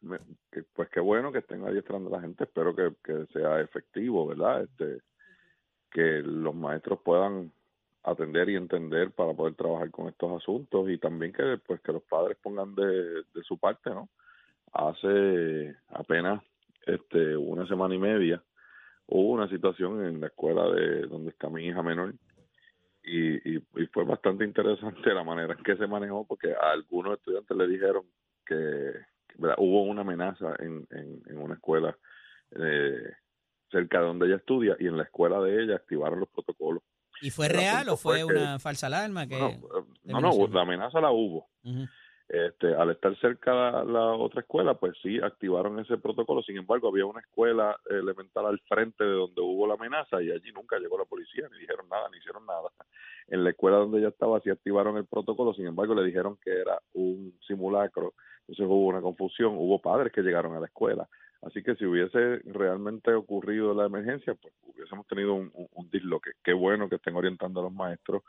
me- 0.00 0.18
que- 0.50 0.62
pues 0.74 0.88
qué 0.88 1.00
bueno 1.00 1.30
que 1.32 1.38
estén 1.40 1.64
adiestrando 1.64 2.08
a 2.08 2.16
la 2.16 2.22
gente, 2.22 2.44
espero 2.44 2.74
que, 2.74 2.92
que 3.04 3.26
sea 3.32 3.60
efectivo, 3.60 4.26
¿verdad? 4.26 4.62
Este, 4.64 5.02
que 5.90 6.22
los 6.22 6.54
maestros 6.54 6.98
puedan 7.04 7.52
atender 8.06 8.48
y 8.48 8.56
entender 8.56 9.10
para 9.10 9.34
poder 9.34 9.54
trabajar 9.54 9.90
con 9.90 10.08
estos 10.08 10.42
asuntos 10.42 10.88
y 10.88 10.96
también 10.98 11.32
que 11.32 11.58
pues 11.66 11.80
que 11.80 11.92
los 11.92 12.02
padres 12.04 12.38
pongan 12.40 12.74
de, 12.74 13.24
de 13.34 13.42
su 13.42 13.58
parte, 13.58 13.90
¿no? 13.90 14.08
Hace 14.72 15.74
apenas 15.88 16.42
este 16.86 17.36
una 17.36 17.66
semana 17.66 17.94
y 17.94 17.98
media 17.98 18.42
hubo 19.06 19.30
una 19.32 19.48
situación 19.48 20.04
en 20.04 20.20
la 20.20 20.28
escuela 20.28 20.68
de 20.70 21.02
donde 21.06 21.30
está 21.30 21.48
mi 21.48 21.66
hija 21.66 21.82
menor 21.82 22.14
y, 23.02 23.56
y, 23.56 23.60
fue 23.92 24.04
bastante 24.04 24.44
interesante 24.44 25.00
la 25.14 25.24
manera 25.24 25.54
en 25.54 25.62
que 25.62 25.76
se 25.76 25.86
manejó 25.86 26.24
porque 26.26 26.52
a 26.52 26.72
algunos 26.72 27.18
estudiantes 27.18 27.56
le 27.56 27.66
dijeron 27.68 28.04
que, 28.44 28.92
hubo 29.58 29.82
una 29.82 30.02
amenaza 30.02 30.54
en, 30.60 30.86
en, 30.90 31.22
en 31.26 31.38
una 31.38 31.54
escuela 31.54 31.96
eh, 32.52 33.12
cerca 33.70 34.00
de 34.00 34.06
donde 34.06 34.26
ella 34.26 34.36
estudia 34.36 34.76
y 34.78 34.86
en 34.86 34.96
la 34.96 35.02
escuela 35.02 35.40
de 35.40 35.62
ella 35.62 35.76
activaron 35.76 36.20
los 36.20 36.28
protocolos. 36.28 36.82
¿Y 37.22 37.30
fue 37.30 37.48
real 37.48 37.88
o 37.88 37.96
fue 37.96 38.22
fue 38.22 38.34
que- 38.34 38.40
una 38.40 38.58
falsa 38.58 38.86
alarma? 38.88 39.26
Que, 39.26 39.38
No, 39.38 39.48
de 39.48 40.12
no, 40.12 40.20
no, 40.20 40.28
mencionar? 40.28 40.54
la 40.54 40.60
amenaza 40.62 41.00
la 41.00 41.10
hubo. 41.10 41.48
Este, 42.28 42.74
al 42.74 42.90
estar 42.90 43.16
cerca 43.20 43.54
la, 43.54 43.84
la 43.84 44.06
otra 44.14 44.40
escuela, 44.40 44.74
pues 44.74 44.94
sí 45.00 45.20
activaron 45.22 45.78
ese 45.78 45.96
protocolo. 45.96 46.42
Sin 46.42 46.56
embargo, 46.56 46.88
había 46.88 47.06
una 47.06 47.20
escuela 47.20 47.78
elemental 47.88 48.46
al 48.46 48.58
frente 48.68 49.04
de 49.04 49.12
donde 49.12 49.40
hubo 49.40 49.64
la 49.68 49.74
amenaza 49.74 50.20
y 50.20 50.32
allí 50.32 50.50
nunca 50.52 50.76
llegó 50.78 50.98
la 50.98 51.04
policía, 51.04 51.48
ni 51.52 51.58
dijeron 51.60 51.88
nada, 51.88 52.08
ni 52.10 52.18
hicieron 52.18 52.44
nada. 52.44 52.68
En 53.28 53.44
la 53.44 53.50
escuela 53.50 53.76
donde 53.76 53.98
ella 54.00 54.08
estaba 54.08 54.40
sí 54.40 54.50
activaron 54.50 54.96
el 54.96 55.06
protocolo, 55.06 55.54
sin 55.54 55.66
embargo, 55.68 55.94
le 55.94 56.02
dijeron 56.04 56.36
que 56.44 56.50
era 56.50 56.80
un 56.94 57.32
simulacro. 57.46 58.14
Entonces 58.40 58.66
hubo 58.66 58.86
una 58.86 59.00
confusión, 59.00 59.54
hubo 59.56 59.80
padres 59.80 60.12
que 60.12 60.22
llegaron 60.22 60.54
a 60.56 60.60
la 60.60 60.66
escuela. 60.66 61.08
Así 61.46 61.62
que 61.62 61.76
si 61.76 61.84
hubiese 61.86 62.38
realmente 62.44 63.12
ocurrido 63.14 63.72
la 63.74 63.86
emergencia, 63.86 64.34
pues 64.34 64.52
hubiésemos 64.64 65.06
tenido 65.06 65.34
un, 65.34 65.50
un, 65.54 65.68
un 65.74 65.90
disloque. 65.90 66.32
Qué 66.42 66.52
bueno 66.52 66.88
que 66.88 66.96
estén 66.96 67.14
orientando 67.16 67.60
a 67.60 67.64
los 67.64 67.72
maestros 67.72 68.22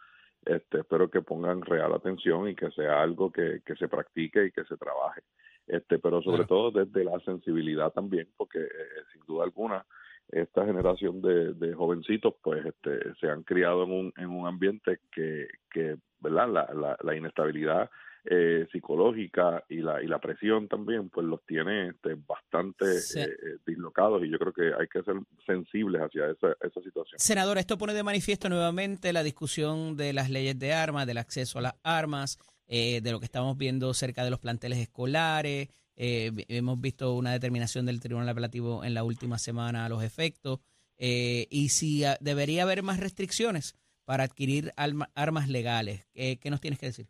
este, 0.45 0.79
espero 0.79 1.09
que 1.09 1.21
pongan 1.21 1.61
real 1.61 1.93
atención 1.93 2.47
y 2.47 2.55
que 2.55 2.69
sea 2.71 3.01
algo 3.01 3.31
que, 3.31 3.61
que 3.65 3.75
se 3.75 3.87
practique 3.87 4.45
y 4.45 4.51
que 4.51 4.63
se 4.65 4.77
trabaje. 4.77 5.21
Este, 5.65 5.99
pero 5.99 6.21
sobre 6.21 6.45
Claro. 6.45 6.47
todo 6.47 6.71
desde 6.85 7.03
la 7.03 7.19
sensibilidad 7.21 7.91
también, 7.91 8.29
porque 8.37 8.59
eh, 8.59 9.03
sin 9.11 9.25
duda 9.25 9.43
alguna 9.43 9.85
esta 10.29 10.65
generación 10.65 11.21
de, 11.21 11.53
de 11.53 11.73
jovencitos 11.73 12.35
pues 12.43 12.65
este, 12.65 13.13
se 13.15 13.29
han 13.29 13.43
criado 13.43 13.83
en 13.83 13.91
un, 13.91 14.13
en 14.17 14.29
un 14.29 14.45
ambiente 14.47 14.99
que, 15.11 15.47
que 15.71 15.97
verdad 16.19 16.49
la, 16.49 16.73
la, 16.73 16.97
la 17.01 17.15
inestabilidad 17.15 17.89
eh, 18.25 18.67
psicológica 18.71 19.63
y 19.69 19.77
la 19.77 20.01
y 20.03 20.07
la 20.07 20.19
presión 20.19 20.67
también 20.67 21.09
pues 21.09 21.25
los 21.25 21.45
tiene 21.45 21.89
este, 21.89 22.15
bastante 22.15 22.99
Sí. 23.01 23.19
eh, 23.19 23.23
eh, 23.25 23.57
dislocados 23.65 24.23
y 24.25 24.29
yo 24.29 24.37
creo 24.39 24.53
que 24.53 24.71
hay 24.79 24.87
que 24.87 25.01
ser 25.03 25.15
sensibles 25.45 26.01
hacia 26.01 26.29
esa, 26.31 26.49
esa 26.61 26.81
situación. 26.81 27.19
Senador, 27.19 27.57
esto 27.57 27.77
pone 27.77 27.93
de 27.93 28.03
manifiesto 28.03 28.49
nuevamente 28.49 29.13
la 29.13 29.23
discusión 29.23 29.95
de 29.97 30.13
las 30.13 30.29
leyes 30.29 30.57
de 30.59 30.73
armas, 30.73 31.07
del 31.07 31.17
acceso 31.19 31.59
a 31.59 31.61
las 31.61 31.75
armas, 31.83 32.37
eh, 32.67 33.01
de 33.01 33.11
lo 33.11 33.19
que 33.19 33.25
estamos 33.25 33.57
viendo 33.57 33.93
cerca 33.93 34.23
de 34.23 34.29
los 34.31 34.39
planteles 34.39 34.79
escolares. 34.79 35.69
Eh, 35.95 36.31
hemos 36.49 36.79
visto 36.79 37.15
una 37.15 37.31
determinación 37.31 37.85
del 37.85 37.99
Tribunal 37.99 38.29
Apelativo 38.29 38.83
en 38.83 38.93
la 38.93 39.03
última 39.03 39.37
semana 39.39 39.85
a 39.85 39.89
los 39.89 40.03
efectos. 40.03 40.59
eh, 40.99 41.45
y 41.51 41.69
si 41.69 42.03
ah, 42.05 42.17
debería 42.21 42.63
haber 42.63 42.81
más 42.81 42.99
restricciones 42.99 43.75
para 44.03 44.23
adquirir 44.23 44.73
alma- 44.77 45.11
armas 45.15 45.47
legales. 45.47 46.07
¿Qué 46.13 46.39
nos 46.49 46.59
tienes 46.59 46.79
que 46.79 46.87
decir? 46.87 47.07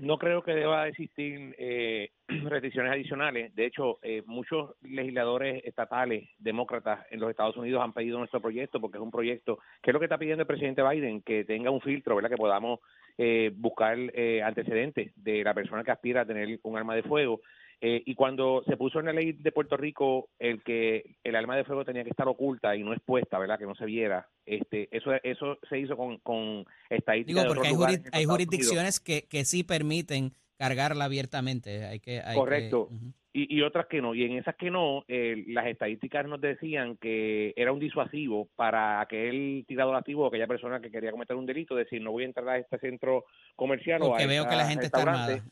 No 0.00 0.18
creo 0.18 0.42
que 0.42 0.54
deba 0.54 0.88
existir 0.88 1.54
eh, 1.58 2.10
restricciones 2.28 2.92
adicionales. 2.92 3.54
De 3.54 3.66
hecho, 3.66 3.98
eh, 4.02 4.22
muchos 4.26 4.74
legisladores 4.82 5.62
estatales 5.64 6.28
demócratas 6.38 7.06
en 7.10 7.20
los 7.20 7.30
Estados 7.30 7.56
Unidos 7.56 7.82
han 7.82 7.92
pedido 7.92 8.18
nuestro 8.18 8.40
proyecto 8.40 8.80
porque 8.80 8.96
es 8.96 9.02
un 9.02 9.10
proyecto 9.10 9.58
que 9.82 9.90
es 9.90 9.92
lo 9.92 10.00
que 10.00 10.06
está 10.06 10.18
pidiendo 10.18 10.42
el 10.42 10.46
presidente 10.46 10.82
Biden, 10.82 11.22
que 11.22 11.44
tenga 11.44 11.70
un 11.70 11.80
filtro, 11.80 12.16
¿verdad? 12.16 12.30
Que 12.30 12.36
podamos 12.36 12.80
eh, 13.18 13.52
buscar 13.54 13.98
eh, 13.98 14.42
antecedentes 14.42 15.12
de 15.16 15.44
la 15.44 15.52
persona 15.52 15.84
que 15.84 15.90
aspira 15.90 16.22
a 16.22 16.26
tener 16.26 16.58
un 16.62 16.76
arma 16.78 16.94
de 16.94 17.02
fuego. 17.02 17.42
Eh, 17.82 18.02
y 18.04 18.14
cuando 18.14 18.62
se 18.66 18.76
puso 18.76 19.00
en 19.00 19.06
la 19.06 19.12
ley 19.12 19.32
de 19.32 19.52
Puerto 19.52 19.76
Rico 19.76 20.28
el 20.38 20.62
que 20.62 21.16
el 21.24 21.34
arma 21.34 21.56
de 21.56 21.64
fuego 21.64 21.84
tenía 21.84 22.04
que 22.04 22.10
estar 22.10 22.28
oculta 22.28 22.76
y 22.76 22.82
no 22.82 22.92
expuesta, 22.92 23.38
¿verdad? 23.38 23.58
Que 23.58 23.66
no 23.66 23.74
se 23.74 23.86
viera. 23.86 24.28
Este, 24.44 24.88
eso 24.94 25.12
eso 25.22 25.58
se 25.68 25.78
hizo 25.78 25.96
con, 25.96 26.18
con 26.18 26.66
estadísticas 26.90 27.44
Digo, 27.44 27.48
de 27.48 27.48
porque 27.48 27.68
hay, 27.68 27.74
los 27.74 27.86
hay 27.86 27.94
Estados 27.94 28.26
Unidos. 28.26 28.30
jurisdicciones 28.32 29.00
que, 29.00 29.26
que 29.28 29.44
sí 29.44 29.64
permiten 29.64 30.34
cargarla 30.60 31.06
abiertamente. 31.06 31.86
Hay 31.86 32.00
que, 32.00 32.20
hay 32.20 32.34
que- 32.34 32.38
Correcto. 32.40 32.88
Y, 33.32 33.58
y 33.58 33.62
otras 33.62 33.86
que 33.86 34.02
no. 34.02 34.12
Y 34.12 34.24
en 34.24 34.32
esas 34.38 34.56
que 34.56 34.72
no, 34.72 35.04
eh, 35.06 35.44
las 35.46 35.66
estadísticas 35.68 36.26
nos 36.26 36.40
decían 36.40 36.96
que 36.96 37.52
era 37.56 37.70
un 37.70 37.78
disuasivo 37.78 38.48
para 38.56 39.00
aquel 39.00 39.64
tirador 39.68 39.94
activo 39.94 40.24
o 40.24 40.26
aquella 40.26 40.48
persona 40.48 40.80
que 40.80 40.90
quería 40.90 41.12
cometer 41.12 41.36
un 41.36 41.46
delito, 41.46 41.76
decir, 41.76 42.02
no 42.02 42.10
voy 42.10 42.24
a 42.24 42.26
entrar 42.26 42.48
a 42.48 42.58
este 42.58 42.76
centro 42.80 43.26
comercial 43.54 44.02
o 44.02 44.08
Porque 44.08 44.24
a 44.24 44.26
veo 44.26 44.42
esta 44.42 44.50
que 44.50 44.56
la 44.56 44.68
gente 44.68 44.86
está 44.86 45.02
armada. 45.02 45.44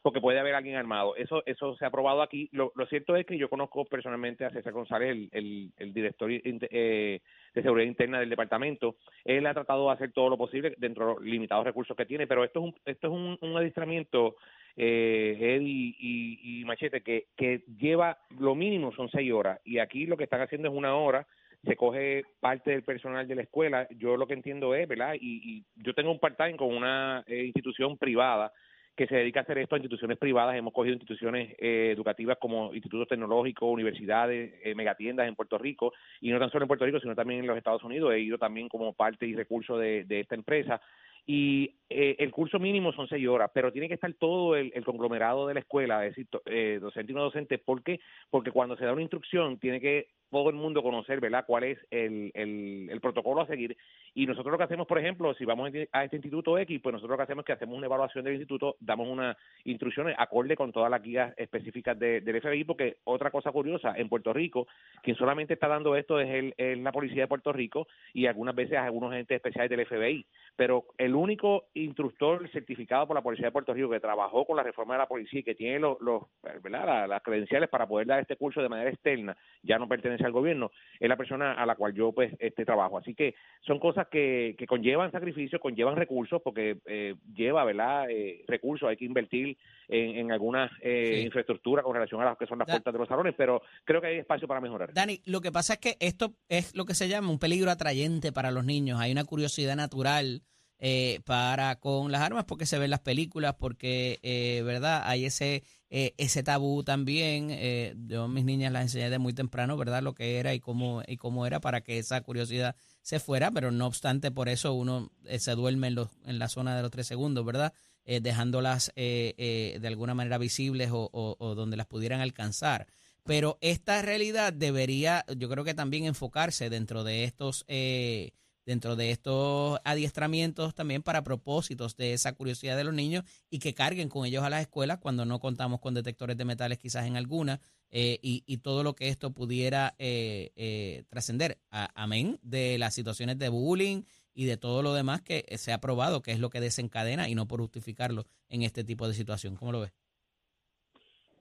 Porque 0.00 0.22
puede 0.22 0.40
haber 0.40 0.54
alguien 0.54 0.76
armado. 0.76 1.14
Eso 1.14 1.42
eso 1.44 1.76
se 1.76 1.84
ha 1.84 1.90
probado 1.90 2.22
aquí. 2.22 2.48
Lo, 2.52 2.72
lo 2.74 2.86
cierto 2.86 3.14
es 3.16 3.26
que 3.26 3.36
yo 3.36 3.50
conozco 3.50 3.84
personalmente 3.84 4.46
a 4.46 4.50
César 4.50 4.72
González, 4.72 5.10
el, 5.10 5.28
el, 5.32 5.72
el 5.76 5.92
director 5.92 6.30
eh, 6.32 7.20
de 7.54 7.62
seguridad 7.62 7.86
interna 7.86 8.18
del 8.18 8.30
departamento. 8.30 8.96
Él 9.26 9.46
ha 9.46 9.52
tratado 9.52 9.88
de 9.88 9.92
hacer 9.92 10.12
todo 10.12 10.30
lo 10.30 10.38
posible 10.38 10.74
dentro 10.78 11.06
de 11.06 11.14
los 11.16 11.22
limitados 11.22 11.66
recursos 11.66 11.94
que 11.94 12.06
tiene, 12.06 12.26
pero 12.26 12.44
esto 12.44 12.60
es 12.60 12.64
un, 12.64 12.74
esto 12.86 13.06
es 13.08 13.12
un, 13.12 13.38
un 13.42 13.56
adiestramiento, 13.58 14.36
eh, 14.76 15.36
Eddie 15.40 15.94
y, 15.98 16.62
Machete, 16.66 17.00
que, 17.00 17.26
que 17.36 17.62
lleva 17.78 18.18
lo 18.38 18.54
mínimo 18.54 18.92
son 18.92 19.08
seis 19.08 19.32
horas 19.32 19.60
y 19.64 19.78
aquí 19.78 20.06
lo 20.06 20.16
que 20.16 20.24
están 20.24 20.40
haciendo 20.40 20.68
es 20.68 20.74
una 20.74 20.94
hora 20.96 21.26
se 21.64 21.76
coge 21.76 22.24
parte 22.40 22.70
del 22.70 22.82
personal 22.82 23.26
de 23.26 23.34
la 23.34 23.42
escuela. 23.42 23.88
Yo 23.98 24.16
lo 24.16 24.26
que 24.26 24.34
entiendo 24.34 24.74
es, 24.74 24.86
¿verdad? 24.86 25.14
Y, 25.14 25.40
y 25.44 25.64
yo 25.82 25.94
tengo 25.94 26.12
un 26.12 26.20
part-time 26.20 26.56
con 26.56 26.74
una 26.74 27.24
eh, 27.26 27.44
institución 27.44 27.98
privada 27.98 28.52
que 28.96 29.06
se 29.06 29.16
dedica 29.16 29.40
a 29.40 29.42
hacer 29.42 29.58
esto 29.58 29.74
a 29.74 29.78
instituciones 29.78 30.16
privadas. 30.16 30.56
Hemos 30.56 30.72
cogido 30.72 30.94
instituciones 30.94 31.54
eh, 31.58 31.90
educativas 31.92 32.38
como 32.40 32.72
institutos 32.72 33.08
tecnológicos, 33.08 33.70
universidades, 33.70 34.54
eh, 34.64 34.74
megatiendas 34.74 35.28
en 35.28 35.34
Puerto 35.34 35.58
Rico, 35.58 35.92
y 36.20 36.30
no 36.30 36.38
tan 36.38 36.50
solo 36.50 36.64
en 36.64 36.68
Puerto 36.68 36.86
Rico, 36.86 36.98
sino 37.00 37.14
también 37.14 37.40
en 37.40 37.46
los 37.46 37.58
Estados 37.58 37.84
Unidos. 37.84 38.14
He 38.14 38.20
ido 38.20 38.38
también 38.38 38.68
como 38.68 38.94
parte 38.94 39.26
y 39.26 39.34
recurso 39.34 39.76
de, 39.76 40.04
de 40.04 40.20
esta 40.20 40.34
empresa. 40.34 40.80
Y 41.26 41.74
eh, 41.90 42.14
el 42.20 42.30
curso 42.30 42.58
mínimo 42.60 42.92
son 42.92 43.08
seis 43.08 43.26
horas, 43.26 43.50
pero 43.52 43.72
tiene 43.72 43.88
que 43.88 43.94
estar 43.94 44.12
todo 44.14 44.54
el, 44.54 44.70
el 44.74 44.84
conglomerado 44.84 45.48
de 45.48 45.54
la 45.54 45.60
escuela, 45.60 46.04
es 46.06 46.12
decir, 46.12 46.28
to- 46.30 46.42
eh, 46.46 46.78
docente 46.80 47.10
y 47.12 47.14
no 47.14 47.22
docente. 47.22 47.58
¿Por 47.58 47.82
qué? 47.82 47.98
Porque 48.30 48.52
cuando 48.52 48.76
se 48.76 48.84
da 48.84 48.92
una 48.92 49.02
instrucción, 49.02 49.58
tiene 49.58 49.80
que 49.80 50.08
todo 50.30 50.50
el 50.50 50.56
mundo 50.56 50.82
conocer, 50.82 51.20
¿verdad?, 51.20 51.44
cuál 51.46 51.64
es 51.64 51.78
el, 51.90 52.30
el, 52.34 53.00
protocolo 53.00 53.42
a 53.42 53.46
seguir. 53.46 53.76
Y 54.14 54.26
nosotros 54.26 54.50
lo 54.52 54.58
que 54.58 54.64
hacemos, 54.64 54.86
por 54.86 54.98
ejemplo, 54.98 55.32
si 55.34 55.44
vamos 55.44 55.70
a 55.92 56.04
este 56.04 56.16
instituto 56.16 56.58
X, 56.58 56.80
pues 56.82 56.92
nosotros 56.92 57.12
lo 57.12 57.16
que 57.18 57.22
hacemos 57.22 57.42
es 57.42 57.46
que 57.46 57.52
hacemos 57.52 57.76
una 57.76 57.86
evaluación 57.86 58.24
del 58.24 58.34
instituto, 58.34 58.76
damos 58.80 59.06
unas 59.08 59.36
instrucciones 59.64 60.14
acorde 60.18 60.56
con 60.56 60.72
todas 60.72 60.90
las 60.90 61.02
guías 61.02 61.32
específicas 61.36 61.98
de- 61.98 62.20
del 62.22 62.40
FBI, 62.40 62.64
porque 62.64 62.96
otra 63.04 63.30
cosa 63.30 63.52
curiosa, 63.52 63.94
en 63.96 64.08
Puerto 64.08 64.32
Rico, 64.32 64.66
quien 65.02 65.16
solamente 65.16 65.54
está 65.54 65.68
dando 65.68 65.94
esto 65.96 66.18
es, 66.20 66.28
el, 66.28 66.54
es 66.56 66.78
la 66.78 66.92
policía 66.92 67.22
de 67.22 67.28
Puerto 67.28 67.52
Rico 67.52 67.86
y 68.12 68.26
algunas 68.26 68.54
veces 68.54 68.78
algunos 68.78 69.12
agentes 69.12 69.36
especiales 69.36 69.70
del 69.70 69.86
FBI. 69.86 70.26
Pero 70.56 70.86
el 70.98 71.14
único 71.14 71.66
instructor 71.74 72.48
certificado 72.50 73.06
por 73.06 73.14
la 73.16 73.22
policía 73.22 73.46
de 73.46 73.52
Puerto 73.52 73.74
Rico 73.74 73.90
que 73.90 74.00
trabajó 74.00 74.44
con 74.44 74.56
la 74.56 74.62
reforma 74.62 74.94
de 74.94 74.98
la 74.98 75.06
policía 75.06 75.40
y 75.40 75.44
que 75.44 75.54
tiene 75.54 75.78
los, 75.78 76.00
los 76.00 76.22
¿verdad? 76.62 76.86
La- 76.86 77.06
las 77.06 77.22
credenciales 77.22 77.68
para 77.68 77.86
poder 77.86 78.06
dar 78.06 78.20
este 78.20 78.36
curso 78.36 78.60
de 78.62 78.68
manera 78.68 78.90
externa, 78.90 79.36
ya 79.62 79.78
no 79.78 79.86
pertenece 79.86 80.15
al 80.24 80.32
gobierno, 80.32 80.70
es 80.98 81.08
la 81.08 81.16
persona 81.16 81.52
a 81.52 81.66
la 81.66 81.74
cual 81.74 81.92
yo 81.92 82.12
pues 82.12 82.32
este 82.38 82.64
trabajo. 82.64 82.96
Así 82.96 83.14
que 83.14 83.34
son 83.66 83.78
cosas 83.78 84.06
que, 84.08 84.54
que 84.58 84.66
conllevan 84.66 85.12
sacrificios, 85.12 85.60
conllevan 85.60 85.96
recursos, 85.96 86.40
porque 86.42 86.78
eh, 86.86 87.14
lleva, 87.34 87.64
¿verdad? 87.64 88.08
Eh, 88.08 88.44
recursos, 88.48 88.88
hay 88.88 88.96
que 88.96 89.04
invertir 89.04 89.56
en, 89.88 90.16
en 90.16 90.32
alguna 90.32 90.70
eh, 90.80 91.18
Sí. 91.20 91.24
infraestructura 91.26 91.82
con 91.82 91.94
relación 91.94 92.20
a 92.20 92.24
las 92.24 92.38
que 92.38 92.46
son 92.46 92.58
las 92.58 92.66
Da- 92.66 92.74
puertas 92.74 92.92
de 92.92 92.98
los 92.98 93.08
salones, 93.08 93.34
pero 93.36 93.60
creo 93.84 94.00
que 94.00 94.06
hay 94.08 94.18
espacio 94.18 94.48
para 94.48 94.60
mejorar. 94.60 94.92
Dani, 94.92 95.20
lo 95.26 95.40
que 95.40 95.52
pasa 95.52 95.74
es 95.74 95.78
que 95.80 95.96
esto 96.00 96.34
es 96.48 96.74
lo 96.74 96.84
que 96.84 96.94
se 96.94 97.08
llama 97.08 97.30
un 97.30 97.38
peligro 97.38 97.70
atrayente 97.70 98.32
para 98.32 98.50
los 98.50 98.64
niños. 98.64 98.98
Hay 99.00 99.12
una 99.12 99.24
curiosidad 99.24 99.76
natural 99.76 100.42
eh, 100.78 101.20
para 101.24 101.76
con 101.80 102.12
las 102.12 102.20
armas 102.20 102.44
porque 102.44 102.66
se 102.66 102.78
ven 102.78 102.90
las 102.90 103.00
películas, 103.00 103.54
porque, 103.58 104.18
eh, 104.22 104.62
¿verdad? 104.62 105.02
Hay 105.06 105.24
ese 105.24 105.62
eh, 105.90 106.14
ese 106.18 106.42
tabú 106.42 106.82
también. 106.84 107.48
eh, 107.50 107.94
yo 108.06 108.24
a 108.24 108.28
mis 108.28 108.44
niñas 108.44 108.72
las 108.72 108.82
enseñé 108.82 109.10
de 109.10 109.18
muy 109.18 109.32
temprano, 109.32 109.76
¿verdad? 109.76 110.02
Lo 110.02 110.14
que 110.14 110.38
era 110.38 110.54
y 110.54 110.60
cómo, 110.60 111.02
y 111.06 111.16
cómo 111.16 111.46
era 111.46 111.60
para 111.60 111.80
que 111.82 111.98
esa 111.98 112.20
curiosidad 112.22 112.76
se 113.02 113.20
fuera, 113.20 113.50
pero 113.50 113.70
no 113.70 113.86
obstante, 113.86 114.30
por 114.30 114.48
eso 114.48 114.74
uno 114.74 115.10
eh, 115.24 115.38
se 115.38 115.52
duerme 115.54 115.88
en, 115.88 115.94
los, 115.94 116.08
en 116.24 116.38
la 116.38 116.48
zona 116.48 116.76
de 116.76 116.82
los 116.82 116.90
tres 116.90 117.06
segundos, 117.06 117.44
¿verdad? 117.44 117.72
Eh, 118.04 118.20
dejándolas 118.20 118.92
eh, 118.96 119.78
de 119.80 119.88
alguna 119.88 120.14
manera 120.14 120.38
visibles 120.38 120.90
o, 120.92 121.08
o- 121.12 121.36
o 121.38 121.54
donde 121.54 121.76
las 121.76 121.86
pudieran 121.86 122.20
alcanzar. 122.20 122.86
Pero 123.24 123.58
esta 123.60 124.02
realidad 124.02 124.52
debería, 124.52 125.24
yo 125.36 125.48
creo 125.48 125.64
que 125.64 125.74
también 125.74 126.04
enfocarse 126.04 126.70
dentro 126.70 127.02
de 127.02 127.24
estos, 127.24 127.64
eh, 127.66 128.30
dentro 128.66 128.96
de 128.96 129.12
estos 129.12 129.78
adiestramientos 129.84 130.74
también 130.74 131.02
para 131.02 131.22
propósitos 131.22 131.96
de 131.96 132.12
esa 132.12 132.32
curiosidad 132.32 132.76
de 132.76 132.84
los 132.84 132.92
niños 132.92 133.24
y 133.48 133.60
que 133.60 133.72
carguen 133.72 134.08
con 134.08 134.26
ellos 134.26 134.42
a 134.42 134.50
las 134.50 134.60
escuelas 134.60 134.98
cuando 134.98 135.24
no 135.24 135.38
contamos 135.38 135.80
con 135.80 135.94
detectores 135.94 136.36
de 136.36 136.44
metales 136.44 136.78
quizás 136.78 137.06
en 137.06 137.16
alguna 137.16 137.60
eh, 137.90 138.18
y, 138.20 138.42
y 138.46 138.58
todo 138.58 138.82
lo 138.82 138.94
que 138.94 139.08
esto 139.08 139.32
pudiera 139.32 139.94
eh, 139.98 140.52
eh, 140.56 141.04
trascender. 141.08 141.58
Amén 141.70 142.38
de 142.42 142.76
las 142.78 142.92
situaciones 142.92 143.38
de 143.38 143.48
bullying 143.48 144.02
y 144.34 144.44
de 144.44 144.56
todo 144.56 144.82
lo 144.82 144.92
demás 144.92 145.22
que 145.22 145.46
se 145.56 145.72
ha 145.72 145.80
probado 145.80 146.20
que 146.20 146.32
es 146.32 146.40
lo 146.40 146.50
que 146.50 146.60
desencadena 146.60 147.28
y 147.28 147.34
no 147.34 147.46
por 147.46 147.60
justificarlo 147.60 148.26
en 148.48 148.62
este 148.62 148.82
tipo 148.82 149.06
de 149.06 149.14
situación. 149.14 149.54
¿Cómo 149.54 149.72
lo 149.72 149.80
ves? 149.80 149.92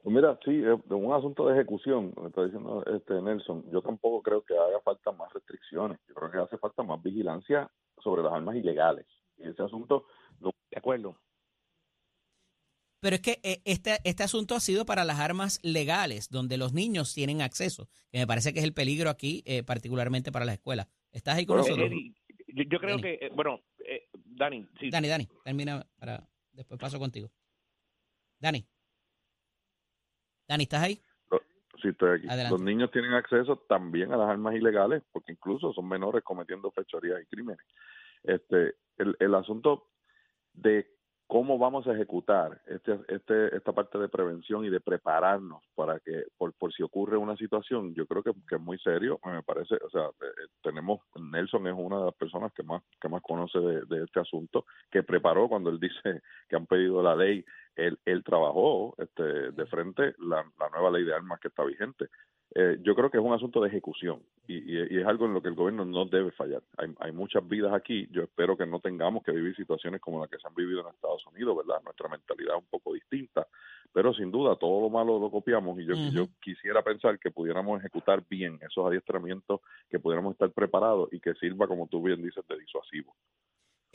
Pues 0.06 0.16
mira, 0.16 0.38
sí, 0.46 0.52
es 0.64 0.92
un 0.92 1.14
asunto 1.14 1.48
de 1.48 1.56
ejecución, 1.56 2.14
me 2.22 2.28
está 2.28 2.44
diciendo 2.46 2.84
este 2.96 3.20
Nelson. 3.20 3.66
Yo 3.72 3.82
tampoco 3.82 4.22
creo 4.22 4.44
que 4.44 4.54
haga 4.56 4.80
falta 4.82 5.12
más 5.12 5.34
restricciones. 5.34 5.98
Yo 6.08 6.14
creo 6.14 6.30
que 6.30 6.38
hace 6.38 6.60
falta 6.60 6.84
más 6.84 7.02
vigilancia 7.02 7.72
sobre 8.04 8.22
las 8.22 8.32
armas 8.32 8.56
ilegales. 8.56 9.08
Y 9.36 9.48
ese 9.48 9.64
asunto, 9.64 10.06
no, 10.40 10.52
De 10.70 10.78
acuerdo. 10.78 11.18
Pero 13.00 13.16
es 13.16 13.22
que 13.24 13.40
eh, 13.42 13.64
este, 13.66 13.98
este 14.04 14.22
asunto 14.22 14.54
ha 14.54 14.60
sido 14.60 14.86
para 14.86 15.06
las 15.06 15.20
armas 15.20 15.60
legales, 15.64 16.30
donde 16.30 16.58
los 16.58 16.72
niños 16.72 17.12
tienen 17.16 17.42
acceso, 17.42 17.88
que 18.12 18.20
me 18.20 18.28
parece 18.28 18.54
que 18.54 18.60
es 18.60 18.66
el 18.66 18.76
peligro 18.76 19.10
aquí, 19.10 19.42
eh, 19.48 19.64
particularmente 19.64 20.32
para 20.32 20.46
las 20.46 20.54
escuelas. 20.54 20.88
¿Estás 21.14 21.38
ahí 21.38 21.48
con 21.48 21.58
Bueno, 21.58 21.68
nosotros? 21.68 21.92
Eddie, 21.92 22.14
yo, 22.50 22.64
yo 22.70 22.78
creo 22.78 22.98
Dani. 22.98 23.02
que, 23.02 23.26
eh, 23.26 23.32
bueno, 23.34 23.60
eh, 23.80 24.08
Dani, 24.14 24.68
sí. 24.80 24.92
Dani, 24.92 25.08
Dani, 25.08 25.28
termina 25.44 25.84
para 25.98 26.30
después 26.52 26.80
paso 26.80 27.00
contigo. 27.00 27.32
Dani. 28.40 28.68
Dani, 30.48 30.64
¿estás 30.64 30.84
ahí? 30.84 31.02
Sí, 31.82 31.90
estoy 31.90 32.18
aquí. 32.18 32.28
Adelante. 32.28 32.52
Los 32.52 32.62
niños 32.62 32.92
tienen 32.92 33.14
acceso 33.14 33.58
también 33.68 34.14
a 34.14 34.18
las 34.18 34.30
armas 34.30 34.56
ilegales, 34.56 35.04
porque 35.12 35.34
incluso 35.34 35.74
son 35.74 35.88
menores 35.88 36.24
cometiendo 36.24 36.72
fechorías 36.72 37.22
y 37.22 37.26
crímenes. 37.26 37.66
Este, 38.24 38.76
el, 38.98 39.16
el 39.20 39.36
asunto 39.36 39.90
de 40.54 40.95
cómo 41.28 41.58
vamos 41.58 41.88
a 41.88 41.94
ejecutar 41.94 42.62
este, 42.68 43.00
este, 43.08 43.56
esta 43.56 43.72
parte 43.72 43.98
de 43.98 44.10
prevención 44.10 44.64
y 44.64 44.70
de 44.70 44.80
prepararnos 44.80 45.64
para 45.74 46.00
que, 46.00 46.26
por, 46.38 46.54
por 46.54 46.74
si 46.74 46.84
ocurre 46.84 47.18
una 47.18 47.36
situación, 47.36 47.94
yo 47.96 48.06
creo 48.06 48.24
que, 48.24 48.32
que 48.48 48.56
es 48.56 48.62
muy 48.62 48.78
serio, 48.80 49.20
me 49.26 49.42
parece, 49.42 49.76
o 49.76 49.90
sea, 49.90 50.04
eh, 50.06 50.26
eh, 50.26 50.48
tenemos, 50.62 51.02
Nelson 51.16 51.68
es 51.68 51.74
una 51.76 52.00
de 52.00 52.06
las 52.06 52.16
personas 52.16 52.54
que 52.54 52.64
más, 52.64 52.84
que 53.02 53.10
más 53.10 53.22
conoce 53.22 53.60
de, 53.60 53.86
de 53.86 54.04
este 54.04 54.20
asunto, 54.20 54.66
que 54.92 55.04
preparó 55.04 55.50
cuando 55.50 55.70
él 55.70 55.80
dice 55.80 56.22
que 56.48 56.56
han 56.56 56.68
pedido 56.68 57.02
la 57.02 57.16
ley, 57.16 57.44
él, 57.76 58.00
él 58.06 58.24
trabajó 58.24 58.96
este, 58.98 59.52
de 59.52 59.66
frente 59.66 60.16
la, 60.20 60.46
la 60.60 60.70
nueva 60.70 60.92
ley 60.92 61.04
de 61.04 61.14
armas 61.14 61.40
que 61.40 61.50
está 61.50 61.64
vigente. 61.64 62.08
Eh, 62.58 62.78
yo 62.84 62.96
creo 62.96 63.12
que 63.12 63.18
es 63.18 63.24
un 63.24 63.34
asunto 63.34 63.60
de 63.60 63.68
ejecución 63.68 64.22
y, 64.48 64.56
y- 64.60 64.88
y 64.96 64.98
es 65.02 65.06
algo 65.06 65.26
en 65.26 65.34
lo 65.34 65.42
que 65.42 65.50
el 65.50 65.56
gobierno 65.56 65.84
no 65.84 66.06
debe 66.06 66.32
fallar. 66.32 66.64
Hay, 66.78 66.88
hay 67.00 67.12
muchas 67.12 67.46
vidas 67.46 67.74
aquí. 67.74 68.08
Yo 68.12 68.24
espero 68.24 68.56
que 68.56 68.66
no 68.66 68.80
tengamos 68.80 69.24
que 69.24 69.34
vivir 69.34 69.54
situaciones 69.58 70.00
como 70.00 70.22
las 70.22 70.30
que 70.30 70.38
se 70.40 70.48
han 70.48 70.56
vivido 70.56 70.80
en 70.80 70.88
Estados 70.88 71.26
Unidos, 71.28 71.58
¿verdad? 71.58 71.82
Nuestra 71.84 72.08
mentalidad 72.08 72.56
es 72.56 72.62
un 72.62 72.70
poco 72.70 72.94
distinta, 72.94 73.46
pero 73.92 74.14
sin 74.14 74.32
duda 74.32 74.56
todo 74.56 74.80
lo 74.80 74.90
malo 74.90 75.20
lo 75.20 75.30
copiamos 75.30 75.78
y 75.82 75.86
yo, 75.86 75.96
yo 76.14 76.28
quisiera 76.42 76.82
pensar 76.82 77.20
que 77.20 77.30
pudiéramos 77.30 77.78
ejecutar 77.80 78.24
bien 78.30 78.58
esos 78.66 78.86
adiestramientos, 78.88 79.60
que 79.90 80.00
pudiéramos 80.00 80.32
estar 80.32 80.50
preparados 80.52 81.12
y 81.12 81.20
que 81.20 81.34
sirva, 81.34 81.68
como 81.68 81.88
tú 81.88 82.02
bien 82.02 82.24
dices, 82.24 82.48
de 82.48 82.58
disuasivo. 82.58 83.14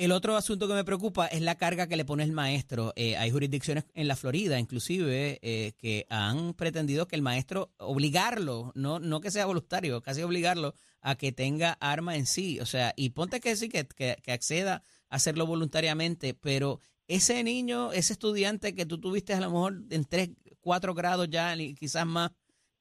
El 0.01 0.13
otro 0.13 0.35
asunto 0.35 0.67
que 0.67 0.73
me 0.73 0.83
preocupa 0.83 1.27
es 1.27 1.43
la 1.43 1.57
carga 1.57 1.87
que 1.87 1.95
le 1.95 2.07
pone 2.07 2.25
el 2.25 2.33
maestro. 2.33 2.95
Eh, 2.97 3.19
hay 3.19 3.31
jurisdicciones 3.31 3.85
en 3.93 4.09
la 4.09 4.17
Florida, 4.17 4.59
inclusive, 4.59 5.39
eh, 5.43 5.73
que 5.77 6.07
han 6.09 6.55
pretendido 6.55 7.07
que 7.07 7.17
el 7.17 7.21
maestro 7.21 7.71
obligarlo, 7.77 8.73
no, 8.75 8.99
no 8.99 9.21
que 9.21 9.31
sea 9.31 9.45
voluntario, 9.45 10.01
casi 10.01 10.23
obligarlo 10.23 10.75
a 11.03 11.17
que 11.17 11.33
tenga 11.33 11.77
arma 11.81 12.17
en 12.17 12.25
sí. 12.25 12.61
O 12.61 12.65
sea, 12.65 12.95
y 12.97 13.11
ponte 13.11 13.41
que 13.41 13.55
sí, 13.57 13.69
que, 13.69 13.87
que, 13.87 14.33
acceda 14.33 14.83
a 15.11 15.17
hacerlo 15.17 15.45
voluntariamente, 15.47 16.33
pero 16.33 16.81
ese 17.07 17.45
niño, 17.45 17.93
ese 17.93 18.15
estudiante 18.15 18.75
que 18.75 18.87
tú 18.87 18.97
tuviste 18.99 19.35
a 19.35 19.41
lo 19.41 19.51
mejor 19.51 19.83
en 19.91 20.07
tres, 20.07 20.31
cuatro 20.63 20.95
grados 20.95 21.29
ya, 21.29 21.55
quizás 21.79 22.07
más, 22.07 22.31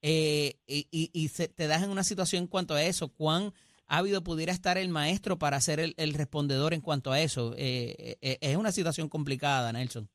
eh, 0.02 0.56
y 0.68 1.28
se- 1.28 1.50
te 1.50 1.68
das 1.68 1.84
en 1.84 1.90
una 1.90 2.06
situación 2.06 2.44
en 2.44 2.48
cuanto 2.48 2.76
a 2.76 2.82
eso, 2.84 3.10
cuán 3.10 3.54
ávido 3.90 4.24
pudiera 4.24 4.52
estar 4.54 4.78
el 4.78 4.90
maestro 4.90 5.38
para 5.38 5.60
ser 5.60 5.80
el, 5.80 5.94
el 5.98 6.14
respondedor 6.14 6.74
en 6.74 6.82
cuanto 6.82 7.12
a 7.12 7.20
eso. 7.20 7.54
Eh, 7.58 8.16
eh, 8.22 8.38
es 8.40 8.56
una 8.56 8.72
situación 8.72 9.10
complicada, 9.10 9.72
Nelson. 9.74 10.08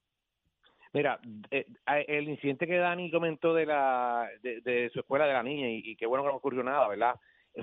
Mira, 0.93 1.19
eh, 1.51 1.67
a- 1.87 2.01
el 2.01 2.29
incidente 2.29 2.67
que 2.67 2.77
Dani 2.77 3.11
comentó 3.11 3.53
de 3.53 3.67
la 3.67 4.29
de, 4.43 4.61
de 4.61 4.91
su 4.93 5.01
escuela 5.01 5.27
de 5.27 5.33
la 5.33 5.43
niña 5.43 5.69
y, 5.69 5.83
y 5.85 5.97
qué 5.97 6.07
bueno 6.07 6.23
que 6.23 6.31
no 6.31 6.37
ocurrió 6.37 6.63
nada, 6.63 6.87
¿verdad? 6.89 7.15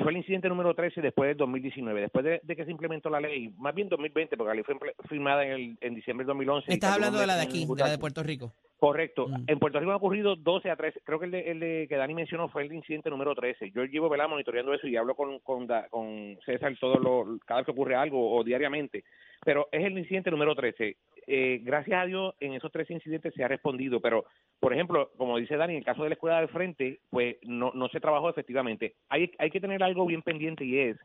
Fue 0.01 0.11
el 0.11 0.17
incidente 0.17 0.47
número 0.49 0.73
13 0.73 1.01
después 1.01 1.27
del 1.29 1.37
2019, 1.37 2.01
después 2.01 2.23
de, 2.23 2.39
de 2.43 2.55
que 2.55 2.63
se 2.65 2.71
implementó 2.71 3.09
la 3.09 3.19
ley, 3.19 3.53
más 3.57 3.75
bien 3.75 3.89
2020, 3.89 4.37
porque 4.37 4.47
la 4.49 4.55
ley 4.55 4.63
fue 4.63 4.75
firmada 5.09 5.45
en, 5.45 5.51
el, 5.51 5.77
en 5.81 5.95
diciembre 5.95 6.23
del 6.25 6.27
2011. 6.27 6.67
y 6.71 6.73
Estás 6.75 6.93
hablando 6.93 7.19
de 7.19 7.27
la 7.27 7.35
de 7.35 7.41
aquí, 7.41 7.65
de 7.65 7.75
la 7.83 7.89
de 7.89 7.97
Puerto 7.97 8.23
Rico. 8.23 8.53
Correcto. 8.81 9.27
Mm. 9.27 9.43
En 9.45 9.59
Puerto 9.59 9.79
Rico 9.79 9.91
han 9.91 9.97
ocurrido 9.97 10.35
12 10.35 10.71
a 10.71 10.75
13. 10.75 11.01
Creo 11.03 11.19
que 11.19 11.25
el, 11.25 11.31
de, 11.31 11.51
el 11.51 11.59
de 11.59 11.85
que 11.87 11.97
Dani 11.97 12.15
mencionó 12.15 12.49
fue 12.49 12.63
el 12.63 12.73
incidente 12.73 13.11
número 13.11 13.35
13. 13.35 13.69
Yo 13.69 13.85
llevo 13.85 14.09
¿verdad? 14.09 14.27
monitoreando 14.27 14.73
eso 14.73 14.87
y 14.87 14.95
hablo 14.95 15.13
con, 15.13 15.37
con, 15.37 15.67
César 16.43 16.75
todo 16.79 16.95
lo, 16.95 17.37
cada 17.45 17.59
vez 17.59 17.65
que 17.65 17.73
ocurre 17.73 17.93
algo 17.93 18.35
o 18.35 18.43
diariamente. 18.43 19.03
Pero 19.45 19.69
es 19.71 19.85
el 19.85 19.95
incidente 19.99 20.31
número 20.31 20.55
13. 20.55 20.97
Eh, 21.27 21.59
gracias 21.61 22.01
a 22.01 22.07
Dios, 22.07 22.33
en 22.39 22.53
esos 22.53 22.71
tres 22.71 22.89
incidentes 22.89 23.35
se 23.35 23.43
ha 23.43 23.47
respondido. 23.47 24.01
Pero, 24.01 24.25
por 24.59 24.73
ejemplo, 24.73 25.11
como 25.15 25.37
dice 25.37 25.57
Dani, 25.57 25.73
en 25.73 25.79
el 25.79 25.85
caso 25.85 26.01
de 26.01 26.09
la 26.09 26.15
escuela 26.15 26.39
del 26.39 26.49
frente, 26.49 27.01
pues 27.11 27.35
no, 27.43 27.73
no 27.75 27.87
se 27.89 27.99
trabajó 27.99 28.31
efectivamente. 28.31 28.95
Hay, 29.09 29.31
hay 29.37 29.51
que 29.51 29.61
tener 29.61 29.83
algo 29.83 30.07
bien 30.07 30.23
pendiente 30.23 30.65
y 30.65 30.79
es 30.79 30.97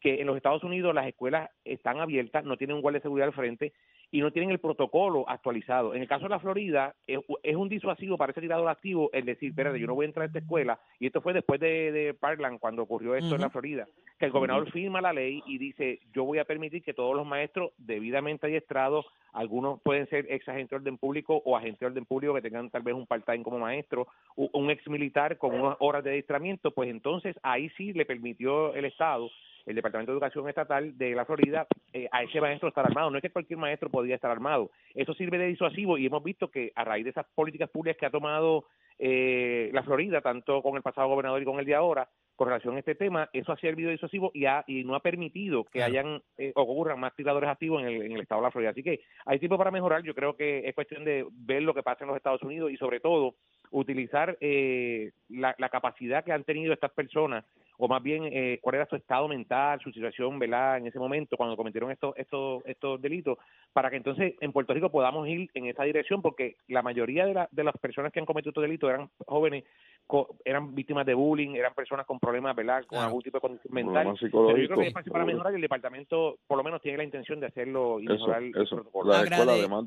que 0.00 0.20
en 0.20 0.28
los 0.28 0.36
Estados 0.36 0.62
Unidos 0.62 0.94
las 0.94 1.08
escuelas 1.08 1.50
están 1.64 1.98
abiertas, 1.98 2.44
no 2.44 2.56
tienen 2.56 2.76
un 2.76 2.82
guardia 2.82 3.00
de 3.00 3.04
seguridad 3.04 3.26
al 3.26 3.34
frente 3.34 3.72
y 4.10 4.20
no 4.20 4.30
tienen 4.30 4.50
el 4.50 4.58
protocolo 4.58 5.28
actualizado. 5.28 5.94
En 5.94 6.02
el 6.02 6.08
caso 6.08 6.24
de 6.24 6.30
la 6.30 6.38
Florida, 6.38 6.94
es, 7.06 7.20
es 7.42 7.56
un 7.56 7.68
disuasivo 7.68 8.16
para 8.16 8.32
ese 8.32 8.40
tirador 8.40 8.68
activo 8.68 9.10
el 9.12 9.24
decir, 9.24 9.50
espérate, 9.50 9.80
yo 9.80 9.86
no 9.86 9.94
voy 9.94 10.04
a 10.04 10.08
entrar 10.08 10.24
a 10.24 10.26
esta 10.26 10.38
escuela, 10.38 10.78
y 10.98 11.06
esto 11.06 11.20
fue 11.20 11.32
después 11.32 11.60
de, 11.60 11.92
de 11.92 12.14
Parkland, 12.14 12.58
cuando 12.58 12.82
ocurrió 12.82 13.14
esto 13.14 13.34
en 13.34 13.40
la. 13.40 13.50
Florida, 13.54 13.86
que 14.18 14.26
el 14.26 14.32
gobernador 14.32 14.70
firma 14.72 15.00
la 15.00 15.12
ley 15.12 15.40
y 15.46 15.58
dice, 15.58 16.00
yo 16.12 16.24
voy 16.24 16.38
a 16.38 16.44
permitir 16.44 16.82
que 16.82 16.92
todos 16.92 17.14
los 17.14 17.24
maestros 17.24 17.70
debidamente 17.78 18.46
adiestrados, 18.46 19.06
algunos 19.32 19.80
pueden 19.80 20.08
ser 20.08 20.26
ex 20.28 20.48
agentes 20.48 20.70
de 20.70 20.76
orden 20.76 20.98
público 20.98 21.40
o 21.44 21.56
agentes 21.56 21.80
de 21.80 21.86
orden 21.86 22.04
público 22.04 22.34
que 22.34 22.42
tengan 22.42 22.68
tal 22.70 22.82
vez 22.82 22.94
un 22.94 23.06
part-time 23.06 23.44
como 23.44 23.60
maestro, 23.60 24.08
un 24.34 24.70
ex 24.70 24.86
militar 24.88 25.38
con 25.38 25.54
unas 25.54 25.76
horas 25.78 26.02
de 26.02 26.10
adiestramiento, 26.10 26.72
pues 26.72 26.90
entonces 26.90 27.36
ahí 27.42 27.68
sí 27.76 27.92
le 27.92 28.06
permitió 28.06 28.74
el 28.74 28.86
Estado 28.86 29.30
el 29.66 29.74
Departamento 29.74 30.12
de 30.12 30.16
Educación 30.16 30.48
Estatal 30.48 30.96
de 30.96 31.14
la 31.14 31.24
Florida 31.24 31.66
eh, 31.92 32.08
a 32.12 32.22
ese 32.22 32.40
maestro 32.40 32.68
estar 32.68 32.84
armado. 32.84 33.10
No 33.10 33.18
es 33.18 33.22
que 33.22 33.30
cualquier 33.30 33.58
maestro 33.58 33.90
podía 33.90 34.14
estar 34.14 34.30
armado. 34.30 34.70
Eso 34.94 35.14
sirve 35.14 35.38
de 35.38 35.46
disuasivo 35.46 35.98
y 35.98 36.06
hemos 36.06 36.22
visto 36.22 36.50
que 36.50 36.72
a 36.74 36.84
raíz 36.84 37.04
de 37.04 37.10
esas 37.10 37.26
políticas 37.34 37.70
públicas 37.70 37.98
que 37.98 38.06
ha 38.06 38.10
tomado 38.10 38.66
eh, 38.98 39.70
la 39.72 39.82
Florida, 39.82 40.20
tanto 40.20 40.62
con 40.62 40.76
el 40.76 40.82
pasado 40.82 41.08
gobernador 41.08 41.42
y 41.42 41.44
con 41.44 41.58
el 41.58 41.66
de 41.66 41.74
ahora, 41.74 42.08
con 42.36 42.48
relación 42.48 42.76
a 42.76 42.80
este 42.80 42.94
tema, 42.94 43.28
eso 43.32 43.52
ha 43.52 43.56
servido 43.56 43.88
de 43.88 43.94
disuasivo 43.94 44.30
y, 44.34 44.46
ha, 44.46 44.64
y 44.66 44.84
no 44.84 44.94
ha 44.94 45.00
permitido 45.00 45.64
que 45.64 45.82
hayan 45.82 46.20
eh, 46.36 46.52
ocurran 46.54 46.98
más 46.98 47.14
tiradores 47.14 47.48
activos 47.48 47.82
en 47.82 47.88
el, 47.88 48.02
en 48.02 48.12
el 48.12 48.20
estado 48.22 48.40
de 48.40 48.46
la 48.46 48.50
Florida. 48.50 48.70
Así 48.70 48.82
que 48.82 49.00
hay 49.24 49.38
tiempo 49.38 49.58
para 49.58 49.70
mejorar. 49.70 50.02
Yo 50.02 50.14
creo 50.14 50.36
que 50.36 50.66
es 50.66 50.74
cuestión 50.74 51.04
de 51.04 51.26
ver 51.30 51.62
lo 51.62 51.74
que 51.74 51.82
pasa 51.82 52.04
en 52.04 52.08
los 52.08 52.16
Estados 52.16 52.42
Unidos 52.42 52.70
y 52.72 52.76
sobre 52.76 53.00
todo 53.00 53.36
utilizar 53.70 54.36
eh, 54.40 55.12
la, 55.28 55.54
la 55.58 55.68
capacidad 55.68 56.24
que 56.24 56.32
han 56.32 56.44
tenido 56.44 56.72
estas 56.72 56.92
personas 56.92 57.44
o 57.76 57.88
más 57.88 58.00
bien 58.00 58.22
eh, 58.32 58.60
cuál 58.62 58.76
era 58.76 58.86
su 58.86 58.94
estado 58.94 59.26
mental, 59.26 59.80
su 59.80 59.90
situación, 59.90 60.38
¿verdad? 60.38 60.76
En 60.78 60.86
ese 60.86 60.98
momento 61.00 61.36
cuando 61.36 61.56
cometieron 61.56 61.90
estos 61.90 62.16
estos 62.16 62.64
estos 62.66 63.02
delitos, 63.02 63.36
para 63.72 63.90
que 63.90 63.96
entonces 63.96 64.34
en 64.40 64.52
Puerto 64.52 64.72
Rico 64.74 64.90
podamos 64.92 65.26
ir 65.26 65.50
en 65.54 65.66
esa 65.66 65.82
dirección, 65.82 66.22
porque 66.22 66.54
la 66.68 66.82
mayoría 66.82 67.26
de, 67.26 67.34
la- 67.34 67.48
de 67.50 67.64
las 67.64 67.76
personas 67.78 68.12
que 68.12 68.20
han 68.20 68.26
cometido 68.26 68.50
estos 68.50 68.62
delitos 68.62 68.88
eran 68.88 69.10
jóvenes, 69.26 69.64
co- 70.06 70.36
eran 70.44 70.72
víctimas 70.72 71.04
de 71.04 71.14
bullying, 71.14 71.56
eran 71.56 71.74
personas 71.74 72.06
con 72.06 72.20
problemas, 72.20 72.54
¿verdad? 72.54 72.82
Con 72.86 72.90
Claro. 72.98 73.06
algún 73.06 73.22
tipo 73.22 73.38
de 73.38 73.40
condición 73.40 73.74
mental. 73.74 74.04
Pero 74.20 74.30
yo 74.30 74.30
creo 74.30 74.54
que 74.54 74.60
psicológicos. 74.60 74.86
espacio 74.86 75.12
para 75.12 75.24
mejorar 75.24 75.52
y 75.52 75.56
el 75.56 75.62
departamento 75.62 76.38
por 76.46 76.56
lo 76.56 76.62
menos 76.62 76.80
tiene 76.80 76.98
la 76.98 77.04
intención 77.04 77.40
de 77.40 77.46
hacerlo 77.46 77.98
y 77.98 78.04
Eso, 78.04 78.12
mejorar 78.14 78.42
el 78.44 78.50
eso. 78.56 78.76
protocolo. 78.76 79.12
La 79.12 79.24
escuela, 79.24 79.52
además 79.54 79.84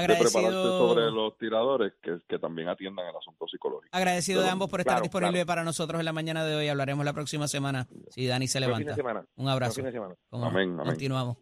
de 0.00 0.06
prepararse 0.06 0.38
Agradecido, 0.38 0.88
sobre 0.88 1.10
los 1.10 1.36
tiradores, 1.38 1.92
que, 2.02 2.18
que 2.28 2.38
también 2.38 2.68
atiendan 2.68 3.06
el 3.06 3.16
asunto 3.16 3.46
psicológico. 3.46 3.88
agradecido 3.94 4.42
de 4.42 4.48
ambos 4.48 4.70
por 4.70 4.80
estar 4.80 4.94
claro, 4.94 5.02
disponible 5.02 5.32
claro. 5.40 5.46
para 5.46 5.64
nosotros 5.64 5.98
en 6.00 6.04
la 6.06 6.12
mañana 6.12 6.44
de 6.44 6.56
hoy. 6.56 6.68
Hablaremos 6.68 7.04
la 7.04 7.12
próxima 7.12 7.46
semana 7.48 7.86
si 8.10 8.26
Dani 8.26 8.48
se 8.48 8.60
levanta. 8.60 8.90
de 8.90 8.94
semana. 8.96 9.24
Un 9.36 9.48
abrazo. 9.48 9.74
fin 9.74 9.84
de 9.84 9.92
semana. 9.92 10.14
Como- 10.30 10.46
Amén, 10.46 10.72
amén. 10.74 10.86
Continuamos. 10.86 11.36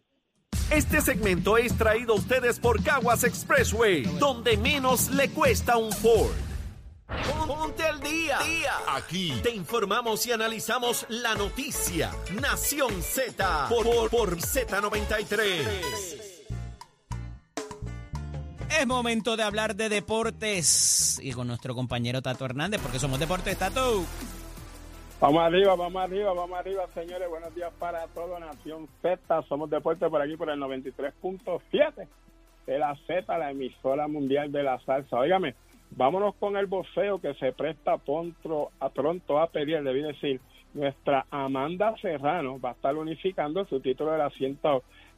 Este 0.69 1.01
segmento 1.01 1.57
es 1.57 1.77
traído 1.77 2.13
a 2.13 2.17
ustedes 2.17 2.59
por 2.59 2.83
Caguas 2.83 3.23
Expressway, 3.23 4.03
donde 4.19 4.57
menos 4.57 5.09
le 5.11 5.29
cuesta 5.29 5.77
un 5.77 5.91
Ford. 5.91 6.31
Ponte 7.47 7.83
al 7.83 7.99
día. 7.99 8.39
Aquí 8.87 9.33
te 9.43 9.53
informamos 9.53 10.25
y 10.27 10.31
analizamos 10.31 11.05
la 11.09 11.35
noticia. 11.35 12.11
Nación 12.41 13.01
Z 13.01 13.67
por, 13.69 13.83
por, 13.83 14.09
por 14.09 14.37
Z93. 14.37 16.30
Es 18.79 18.87
momento 18.87 19.35
de 19.35 19.43
hablar 19.43 19.75
de 19.75 19.89
deportes 19.89 21.19
y 21.21 21.33
con 21.33 21.47
nuestro 21.47 21.75
compañero 21.75 22.21
Tato 22.21 22.45
Hernández, 22.45 22.79
porque 22.81 22.99
somos 22.99 23.19
deportes, 23.19 23.57
Tato. 23.57 24.03
Vamos 25.19 25.43
arriba, 25.43 25.75
vamos 25.75 26.01
arriba, 26.01 26.33
vamos 26.33 26.57
arriba, 26.57 26.87
señores. 26.93 27.29
Buenos 27.29 27.53
días 27.53 27.71
para 27.77 28.07
toda 28.07 28.39
Nación 28.39 28.87
Z. 29.01 29.41
Somos 29.49 29.69
deportes 29.69 30.09
por 30.09 30.21
aquí, 30.21 30.37
por 30.37 30.49
el 30.49 30.59
93.7 30.59 32.07
de 32.65 32.79
la 32.79 32.95
Z, 33.05 33.37
la 33.37 33.51
emisora 33.51 34.07
mundial 34.07 34.51
de 34.51 34.63
la 34.63 34.79
salsa. 34.79 35.17
Óigame, 35.17 35.53
vámonos 35.91 36.33
con 36.35 36.55
el 36.55 36.65
boceo 36.65 37.19
que 37.19 37.33
se 37.35 37.51
presta 37.51 37.97
pronto 37.97 38.71
a, 38.79 38.89
pronto 38.89 39.39
a 39.39 39.47
pedir, 39.47 39.83
debí 39.83 40.01
decir. 40.01 40.39
Nuestra 40.73 41.25
Amanda 41.29 41.93
Serrano 42.01 42.57
va 42.57 42.69
a 42.69 42.73
estar 42.73 42.95
unificando 42.95 43.65
su 43.65 43.81
título 43.81 44.13
de 44.13 44.19
la 44.19 44.29
100 44.29 44.59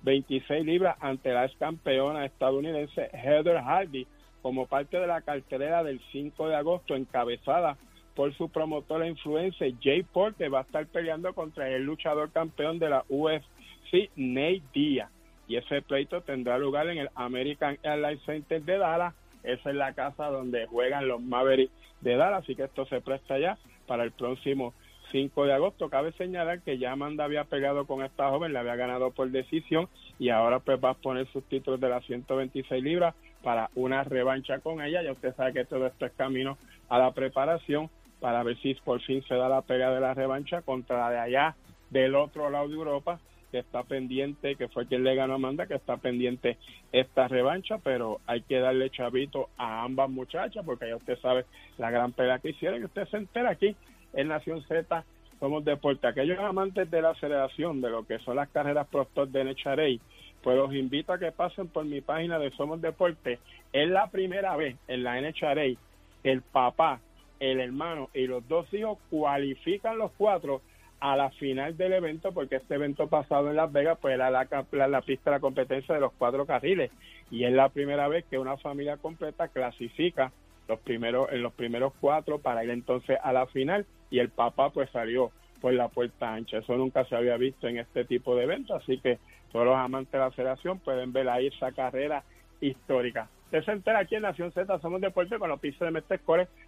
26 0.03 0.65
libras 0.65 0.97
ante 0.99 1.31
la 1.31 1.45
ex 1.45 1.55
campeona 1.57 2.25
estadounidense 2.25 3.09
Heather 3.13 3.61
Hardy 3.61 4.05
como 4.41 4.67
parte 4.67 4.97
de 4.99 5.07
la 5.07 5.21
cartelera 5.21 5.83
del 5.83 6.01
5 6.11 6.49
de 6.49 6.55
agosto 6.55 6.95
encabezada 6.95 7.77
por 8.15 8.33
su 8.35 8.49
promotora 8.49 9.05
e 9.05 9.09
influencer 9.09 9.73
Jay 9.81 10.03
Porter 10.03 10.53
va 10.53 10.59
a 10.59 10.63
estar 10.63 10.85
peleando 10.87 11.33
contra 11.33 11.69
el 11.69 11.83
luchador 11.83 12.31
campeón 12.31 12.77
de 12.79 12.89
la 12.89 13.05
UFC 13.09 14.09
Nate 14.15 14.61
Diaz. 14.73 15.09
Y 15.47 15.57
ese 15.57 15.81
pleito 15.81 16.21
tendrá 16.21 16.57
lugar 16.57 16.87
en 16.89 16.99
el 16.99 17.09
American 17.15 17.77
Airlines 17.83 18.23
Center 18.25 18.61
de 18.61 18.77
Dallas. 18.77 19.13
Esa 19.43 19.69
es 19.69 19.75
la 19.75 19.93
casa 19.93 20.27
donde 20.27 20.67
juegan 20.67 21.07
los 21.07 21.21
Mavericks 21.21 21.73
de 22.01 22.15
Dallas. 22.15 22.43
Así 22.43 22.55
que 22.55 22.63
esto 22.63 22.85
se 22.85 23.01
presta 23.01 23.37
ya 23.39 23.57
para 23.87 24.03
el 24.03 24.11
próximo 24.11 24.73
5 25.13 25.45
de 25.45 25.53
agosto. 25.53 25.89
Cabe 25.89 26.11
señalar 26.13 26.61
que 26.61 26.77
ya 26.79 26.91
Amanda 26.91 27.23
había 27.23 27.45
pegado 27.45 27.85
con 27.85 28.03
esta 28.03 28.29
joven, 28.29 28.51
le 28.51 28.59
había 28.59 28.75
ganado 28.75 29.11
por 29.11 29.29
decisión 29.29 29.87
y 30.19 30.29
ahora 30.29 30.59
pues 30.59 30.83
va 30.83 30.89
a 30.89 30.93
poner 30.95 31.27
sus 31.27 31.43
títulos 31.45 31.79
de 31.79 31.87
las 31.87 32.03
126 32.05 32.83
libras 32.83 33.15
para 33.43 33.69
una 33.75 34.03
revancha 34.03 34.59
con 34.59 34.81
ella. 34.81 35.03
Ya 35.03 35.11
usted 35.11 35.35
sabe 35.35 35.53
que 35.53 35.65
todo 35.65 35.85
esto 35.85 36.05
es 36.05 36.11
camino 36.13 36.57
a 36.89 36.97
la 36.97 37.11
preparación 37.11 37.89
para 38.19 38.41
ver 38.41 38.57
si 38.57 38.73
por 38.73 39.01
fin 39.01 39.23
se 39.27 39.35
da 39.35 39.47
la 39.47 39.61
pega 39.61 39.91
de 39.91 40.01
la 40.01 40.13
revancha 40.15 40.63
contra 40.63 40.97
la 40.97 41.09
de 41.11 41.19
allá 41.19 41.55
del 41.91 42.15
otro 42.15 42.49
lado 42.49 42.67
de 42.67 42.73
Europa 42.73 43.19
que 43.51 43.59
está 43.59 43.83
pendiente, 43.83 44.55
que 44.55 44.67
fue 44.67 44.87
quien 44.87 45.03
le 45.03 45.13
ganó 45.13 45.33
a 45.33 45.35
Amanda, 45.35 45.67
que 45.67 45.75
está 45.75 45.97
pendiente 45.97 46.57
esta 46.91 47.27
revancha, 47.27 47.77
pero 47.77 48.19
hay 48.25 48.41
que 48.41 48.57
darle 48.57 48.89
chavito 48.89 49.49
a 49.57 49.83
ambas 49.83 50.09
muchachas, 50.09 50.65
porque 50.65 50.89
ya 50.89 50.95
usted 50.95 51.19
sabe 51.19 51.45
la 51.77 51.91
gran 51.91 52.13
pelea 52.13 52.39
que 52.39 52.49
hicieron, 52.49 52.81
y 52.81 52.85
usted 52.85 53.07
se 53.09 53.17
entera 53.17 53.51
aquí 53.51 53.75
en 54.13 54.27
Nación 54.29 54.63
Z, 54.63 55.03
somos 55.39 55.65
deporte. 55.65 56.07
Aquellos 56.07 56.39
amantes 56.39 56.89
de 56.89 57.01
la 57.01 57.11
aceleración, 57.11 57.81
de 57.81 57.89
lo 57.89 58.05
que 58.05 58.19
son 58.19 58.37
las 58.37 58.49
carreras 58.49 58.87
Proctor 58.87 59.27
de 59.27 59.43
NHRA, 59.43 59.99
pues 60.41 60.57
los 60.57 60.73
invito 60.73 61.13
a 61.13 61.19
que 61.19 61.31
pasen 61.31 61.67
por 61.67 61.85
mi 61.85 62.01
página 62.01 62.37
de 62.37 62.51
Somos 62.51 62.81
Deporte. 62.81 63.39
Es 63.71 63.89
la 63.89 64.07
primera 64.07 64.55
vez 64.55 64.75
en 64.87 65.03
la 65.03 65.19
NHRA 65.19 65.77
el 66.23 66.41
papá, 66.41 66.99
el 67.39 67.59
hermano 67.59 68.09
y 68.13 68.27
los 68.27 68.47
dos 68.47 68.71
hijos 68.73 68.97
cualifican 69.09 69.97
los 69.97 70.11
cuatro 70.17 70.61
a 70.99 71.17
la 71.17 71.29
final 71.31 71.75
del 71.75 71.91
evento, 71.91 72.31
porque 72.31 72.55
este 72.55 72.75
evento 72.75 73.07
pasado 73.07 73.49
en 73.49 73.57
Las 73.57 73.71
Vegas 73.73 73.97
pues 74.01 74.13
era 74.13 74.29
la, 74.29 74.47
la, 74.71 75.01
pista 75.01 75.29
de 75.29 75.35
la 75.35 75.41
competencia 75.41 75.93
de 75.93 75.99
los 75.99 76.13
cuatro 76.13 76.45
carriles 76.45 76.91
y 77.29 77.43
es 77.43 77.51
la 77.51 77.67
primera 77.67 78.07
vez 78.07 78.23
que 78.29 78.39
una 78.39 78.55
familia 78.55 78.95
completa 78.95 79.49
clasifica 79.49 80.31
los 80.69 80.79
primeros 80.79 81.29
en 81.33 81.43
los 81.43 81.51
primeros 81.51 81.91
cuatro 81.99 82.39
para 82.39 82.63
ir 82.63 82.69
entonces 82.69 83.17
a 83.21 83.33
la 83.33 83.45
final 83.47 83.85
y 84.13 84.19
el 84.19 84.29
papá 84.29 84.69
pues 84.69 84.91
salió 84.91 85.31
por 85.59 85.73
la 85.73 85.87
puerta 85.87 86.31
ancha. 86.31 86.59
Eso 86.59 86.77
nunca 86.77 87.03
se 87.05 87.15
había 87.15 87.35
visto 87.35 87.67
en 87.67 87.79
este 87.79 88.05
tipo 88.05 88.35
de 88.35 88.43
eventos, 88.43 88.79
así 88.79 88.99
que 88.99 89.17
todos 89.51 89.65
los 89.65 89.75
amantes 89.75 90.11
de 90.11 90.19
la 90.19 90.27
aceleración 90.27 90.77
pueden 90.77 91.11
ver 91.11 91.27
ahí 91.27 91.47
esa 91.47 91.71
carrera 91.71 92.23
histórica. 92.61 93.27
Usted 93.45 93.63
se 93.63 93.71
entera 93.71 93.99
aquí 93.99 94.13
en 94.15 94.21
Nación 94.21 94.51
Z, 94.51 94.79
somos 94.79 95.01
deporte 95.01 95.39
con 95.39 95.49
los 95.49 95.59
pisos 95.59 95.79
de 95.79 95.89
Mestre 95.89 96.19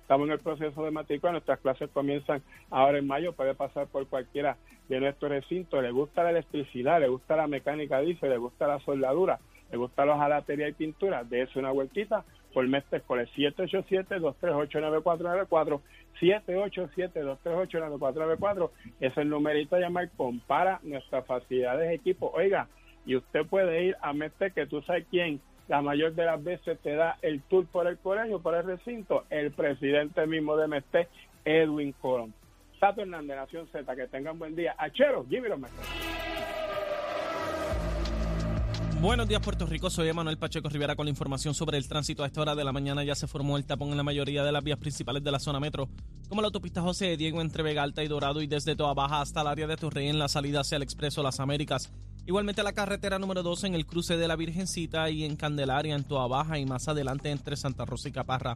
Estamos 0.02 0.28
en 0.28 0.34
el 0.34 0.40
proceso 0.40 0.84
de 0.84 0.90
matrícula. 0.90 1.34
Nuestras 1.34 1.60
clases 1.60 1.90
comienzan 1.92 2.42
ahora 2.72 2.98
en 2.98 3.06
mayo. 3.06 3.34
Puede 3.34 3.54
pasar 3.54 3.86
por 3.88 4.08
cualquiera 4.08 4.58
de 4.90 5.00
nuestros 5.00 5.30
recintos. 5.30 5.84
Le 5.84 5.92
gusta 5.92 6.24
la 6.24 6.32
electricidad, 6.32 7.00
le 7.00 7.10
gusta 7.10 7.36
la 7.36 7.48
mecánica, 7.48 8.00
dice, 8.00 8.28
le 8.28 8.38
gusta 8.38 8.66
la 8.66 8.80
soldadura, 8.80 9.40
le 9.72 9.78
gusta 9.78 10.06
los 10.06 10.18
jalatería 10.18 10.68
y 10.68 10.74
pintura. 10.74 11.24
Dése 11.24 11.60
una 11.60 11.72
vueltita 11.72 12.26
por 12.56 12.68
Mestre 12.70 13.00
Escoles. 13.00 13.28
787-238-9494. 13.36 15.82
787-238-9494. 16.22 18.70
Es 19.02 19.18
el 19.18 19.28
numerito 19.28 19.76
a 19.76 19.82
llamar. 19.82 20.10
Compara 20.15 20.80
nuestras 20.84 21.26
facilidades 21.26 21.89
de 21.89 21.96
equipo. 21.96 22.32
Oiga, 22.34 22.70
y 23.06 23.18
usted 23.18 23.46
puede 23.46 23.84
ir 23.84 23.98
a 24.02 24.13
Mestre, 24.13 24.52
que 24.52 24.65
tú 24.65 24.82
sabes 24.84 25.06
quién 25.12 25.41
la 25.68 25.82
mayor 25.82 26.13
de 26.13 26.24
las 26.24 26.41
veces 26.41 26.80
te 26.80 26.96
da 26.96 27.18
el 27.22 27.41
tour 27.41 27.65
por 27.68 27.88
el 27.88 27.98
colegio, 27.98 28.39
por 28.39 28.56
el 28.56 28.63
recinto, 28.63 29.26
el 29.30 29.52
presidente 29.52 30.26
mismo 30.26 30.56
de 30.56 30.70
Mesté, 30.70 31.10
Edwin 31.44 31.91
Colón. 31.91 32.34
Sato 32.80 33.02
Hernández, 33.02 33.36
Nación 33.36 33.68
Z, 33.72 33.94
que 33.96 34.08
tengan 34.08 34.39
buen 34.39 34.56
día. 34.56 34.76
Achero, 34.78 35.26
it 35.30 35.44
Buenos 39.06 39.28
días 39.28 39.39
Puerto 39.39 39.68
Rico, 39.68 39.91
soy 39.91 40.08
Emanuel 40.08 40.39
Pacheco 40.39 40.68
Rivera 40.68 40.96
con 40.96 41.06
la 41.06 41.12
información 41.12 41.54
sobre 41.54 41.78
el 41.78 41.88
tránsito. 41.88 42.24
A 42.24 42.26
esta 42.26 42.41
hora 42.41 42.56
de 42.56 42.63
la 42.63 42.72
mañana 42.72 43.04
ya 43.04 43.13
se 43.13 43.28
formó 43.28 43.56
el 43.56 43.63
tapón 43.63 43.91
en 43.91 43.98
la 43.98 44.04
mayoría 44.04 44.44
de 44.44 44.52
las 44.52 44.63
vías 44.63 44.80
principales 44.80 45.24
de 45.24 45.32
la 45.32 45.38
zona 45.38 45.60
metro, 45.60 45.88
como 46.28 46.41
la 46.41 46.48
autopista 46.48 46.82
José 46.82 47.15
Diego 47.15 47.39
entre 47.39 47.62
Vega 47.62 47.84
Alta 47.84 48.04
y 48.04 48.08
Dorado 48.08 48.41
y 48.41 48.48
desde 48.48 48.76
Toa 48.76 48.96
Baja 48.96 49.22
hasta 49.22 49.41
el 49.41 49.48
área 49.48 49.68
de 49.68 49.78
Torrey 49.78 50.08
en 50.08 50.18
la 50.18 50.28
salida 50.28 50.62
hacia 50.62 50.78
el 50.78 50.82
Expreso 50.82 51.22
Las 51.22 51.39
Américas. 51.39 51.94
Igualmente 52.26 52.63
la 52.63 52.74
carretera 52.74 53.20
número 53.20 53.44
2 53.44 53.65
en 53.65 53.76
el 53.76 53.86
cruce 53.86 54.18
de 54.18 54.28
la 54.28 54.36
Virgencita 54.36 55.08
y 55.12 55.24
en 55.24 55.36
Candelaria 55.36 55.96
en 55.96 56.04
Toa 56.04 56.26
Baja 56.26 56.58
y 56.58 56.65
más 56.65 56.88
adelante 56.88 57.30
entre 57.30 57.58
Santa 57.58 57.86
Rosa 57.86 58.10
y 58.10 58.12
Caparra. 58.12 58.56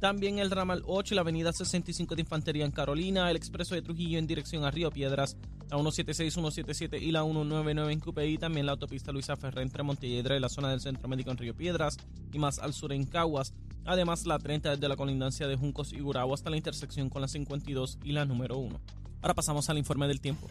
También 0.00 0.38
el 0.38 0.52
ramal 0.52 0.82
8 0.86 1.12
y 1.12 1.16
la 1.16 1.22
avenida 1.22 1.52
65 1.52 2.14
de 2.14 2.20
Infantería 2.20 2.64
en 2.64 2.70
Carolina, 2.70 3.28
el 3.30 3.36
expreso 3.36 3.74
de 3.74 3.82
Trujillo 3.82 4.18
en 4.18 4.28
dirección 4.28 4.64
a 4.64 4.70
Río 4.70 4.92
Piedras, 4.92 5.36
la 5.70 5.76
176, 5.76 6.34
177 6.34 6.98
y 6.98 7.10
la 7.10 7.24
199 7.24 7.92
en 7.92 7.98
Cupey, 7.98 8.38
también 8.38 8.66
la 8.66 8.72
autopista 8.72 9.10
Luisa 9.10 9.36
Ferrer 9.36 9.62
entre 9.62 9.82
Montelledra 9.82 10.36
y 10.36 10.40
la 10.40 10.48
zona 10.48 10.70
del 10.70 10.80
Centro 10.80 11.08
Médico 11.08 11.32
en 11.32 11.38
Río 11.38 11.56
Piedras 11.56 11.96
y 12.32 12.38
más 12.38 12.60
al 12.60 12.74
sur 12.74 12.92
en 12.92 13.06
Caguas. 13.06 13.52
Además, 13.86 14.24
la 14.24 14.38
30 14.38 14.76
desde 14.76 14.88
la 14.88 14.96
colindancia 14.96 15.48
de 15.48 15.56
Juncos 15.56 15.92
y 15.92 15.98
Gurabo 15.98 16.32
hasta 16.32 16.50
la 16.50 16.56
intersección 16.56 17.10
con 17.10 17.22
la 17.22 17.28
52 17.28 17.98
y 18.04 18.12
la 18.12 18.24
número 18.24 18.56
1. 18.56 18.80
Ahora 19.20 19.34
pasamos 19.34 19.68
al 19.68 19.78
informe 19.78 20.06
del 20.06 20.20
tiempo. 20.20 20.48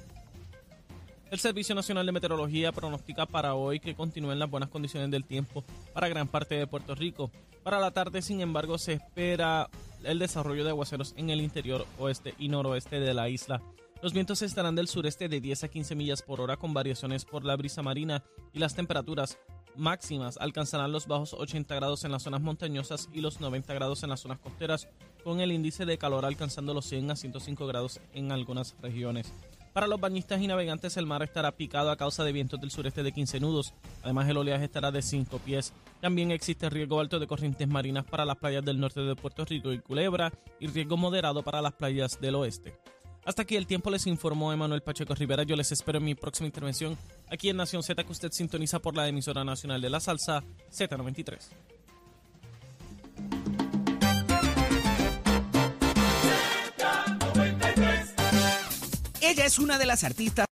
El 1.29 1.39
Servicio 1.39 1.75
Nacional 1.75 2.05
de 2.05 2.13
Meteorología 2.13 2.71
pronostica 2.71 3.25
para 3.25 3.53
hoy 3.53 3.81
que 3.81 3.95
continúen 3.95 4.39
las 4.39 4.49
buenas 4.49 4.69
condiciones 4.69 5.11
del 5.11 5.25
tiempo 5.25 5.65
para 5.93 6.07
gran 6.07 6.29
parte 6.29 6.55
de 6.55 6.67
Puerto 6.67 6.95
Rico. 6.95 7.29
Para 7.63 7.81
la 7.81 7.91
tarde, 7.91 8.21
sin 8.21 8.39
embargo, 8.39 8.77
se 8.77 8.93
espera 8.93 9.69
el 10.05 10.19
desarrollo 10.19 10.63
de 10.63 10.69
aguaceros 10.69 11.13
en 11.17 11.29
el 11.29 11.41
interior 11.41 11.85
oeste 11.99 12.33
y 12.39 12.47
noroeste 12.47 13.01
de 13.01 13.13
la 13.13 13.27
isla. 13.27 13.61
Los 14.01 14.13
vientos 14.13 14.41
estarán 14.41 14.75
del 14.75 14.87
sureste 14.87 15.27
de 15.27 15.41
10 15.41 15.65
a 15.65 15.67
15 15.67 15.95
millas 15.95 16.21
por 16.21 16.39
hora 16.39 16.55
con 16.55 16.73
variaciones 16.73 17.25
por 17.25 17.43
la 17.43 17.57
brisa 17.57 17.81
marina 17.81 18.23
y 18.53 18.59
las 18.59 18.73
temperaturas 18.73 19.37
máximas 19.75 20.37
alcanzarán 20.37 20.93
los 20.93 21.07
bajos 21.07 21.33
80 21.33 21.75
grados 21.75 22.05
en 22.05 22.13
las 22.13 22.23
zonas 22.23 22.41
montañosas 22.41 23.09
y 23.11 23.19
los 23.19 23.41
90 23.41 23.73
grados 23.73 24.01
en 24.03 24.11
las 24.11 24.21
zonas 24.21 24.39
costeras, 24.39 24.87
con 25.25 25.41
el 25.41 25.51
índice 25.51 25.85
de 25.85 25.97
calor 25.97 26.23
alcanzando 26.23 26.73
los 26.73 26.85
100 26.85 27.11
a 27.11 27.15
105 27.17 27.67
grados 27.67 27.99
en 28.13 28.31
algunas 28.31 28.77
regiones. 28.81 29.33
Para 29.77 29.85
los 29.85 30.01
bañistas 30.01 30.41
y 30.41 30.47
navegantes 30.47 30.97
el 30.97 31.05
mar 31.05 31.21
estará 31.21 31.51
picado 31.51 31.91
a 31.91 31.97
causa 31.97 32.23
de 32.23 32.31
vientos 32.31 32.59
del 32.59 32.71
sureste 32.71 33.03
de 33.03 33.11
15 33.11 33.39
nudos. 33.39 33.75
Además 34.01 34.27
el 34.27 34.37
oleaje 34.37 34.65
estará 34.65 34.89
de 34.91 35.03
5 35.03 35.37
pies. 35.37 35.71
También 36.01 36.31
existe 36.31 36.67
riesgo 36.67 36.99
alto 36.99 37.19
de 37.19 37.27
corrientes 37.27 37.67
marinas 37.67 38.03
para 38.03 38.25
las 38.25 38.37
playas 38.37 38.65
del 38.65 38.79
norte 38.79 39.01
de 39.01 39.15
Puerto 39.15 39.45
Rico 39.45 39.71
y 39.71 39.77
Culebra 39.77 40.33
y 40.59 40.65
riesgo 40.65 40.97
moderado 40.97 41.43
para 41.43 41.61
las 41.61 41.73
playas 41.73 42.19
del 42.19 42.33
oeste. 42.33 42.73
Hasta 43.23 43.43
aquí 43.43 43.55
el 43.55 43.67
tiempo 43.67 43.91
les 43.91 44.07
informó 44.07 44.51
Emanuel 44.51 44.81
Pacheco 44.81 45.13
Rivera. 45.13 45.43
Yo 45.43 45.55
les 45.55 45.71
espero 45.71 45.99
en 45.99 46.05
mi 46.05 46.15
próxima 46.15 46.47
intervención 46.47 46.97
aquí 47.29 47.49
en 47.49 47.57
Nación 47.57 47.83
Z 47.83 48.03
que 48.03 48.11
usted 48.11 48.31
sintoniza 48.31 48.79
por 48.79 48.95
la 48.95 49.07
emisora 49.07 49.43
nacional 49.43 49.79
de 49.79 49.91
la 49.91 49.99
salsa 49.99 50.43
Z93. 50.71 51.76
Es 59.37 59.59
una 59.59 59.77
de 59.77 59.85
las 59.85 60.03
artistas 60.03 60.47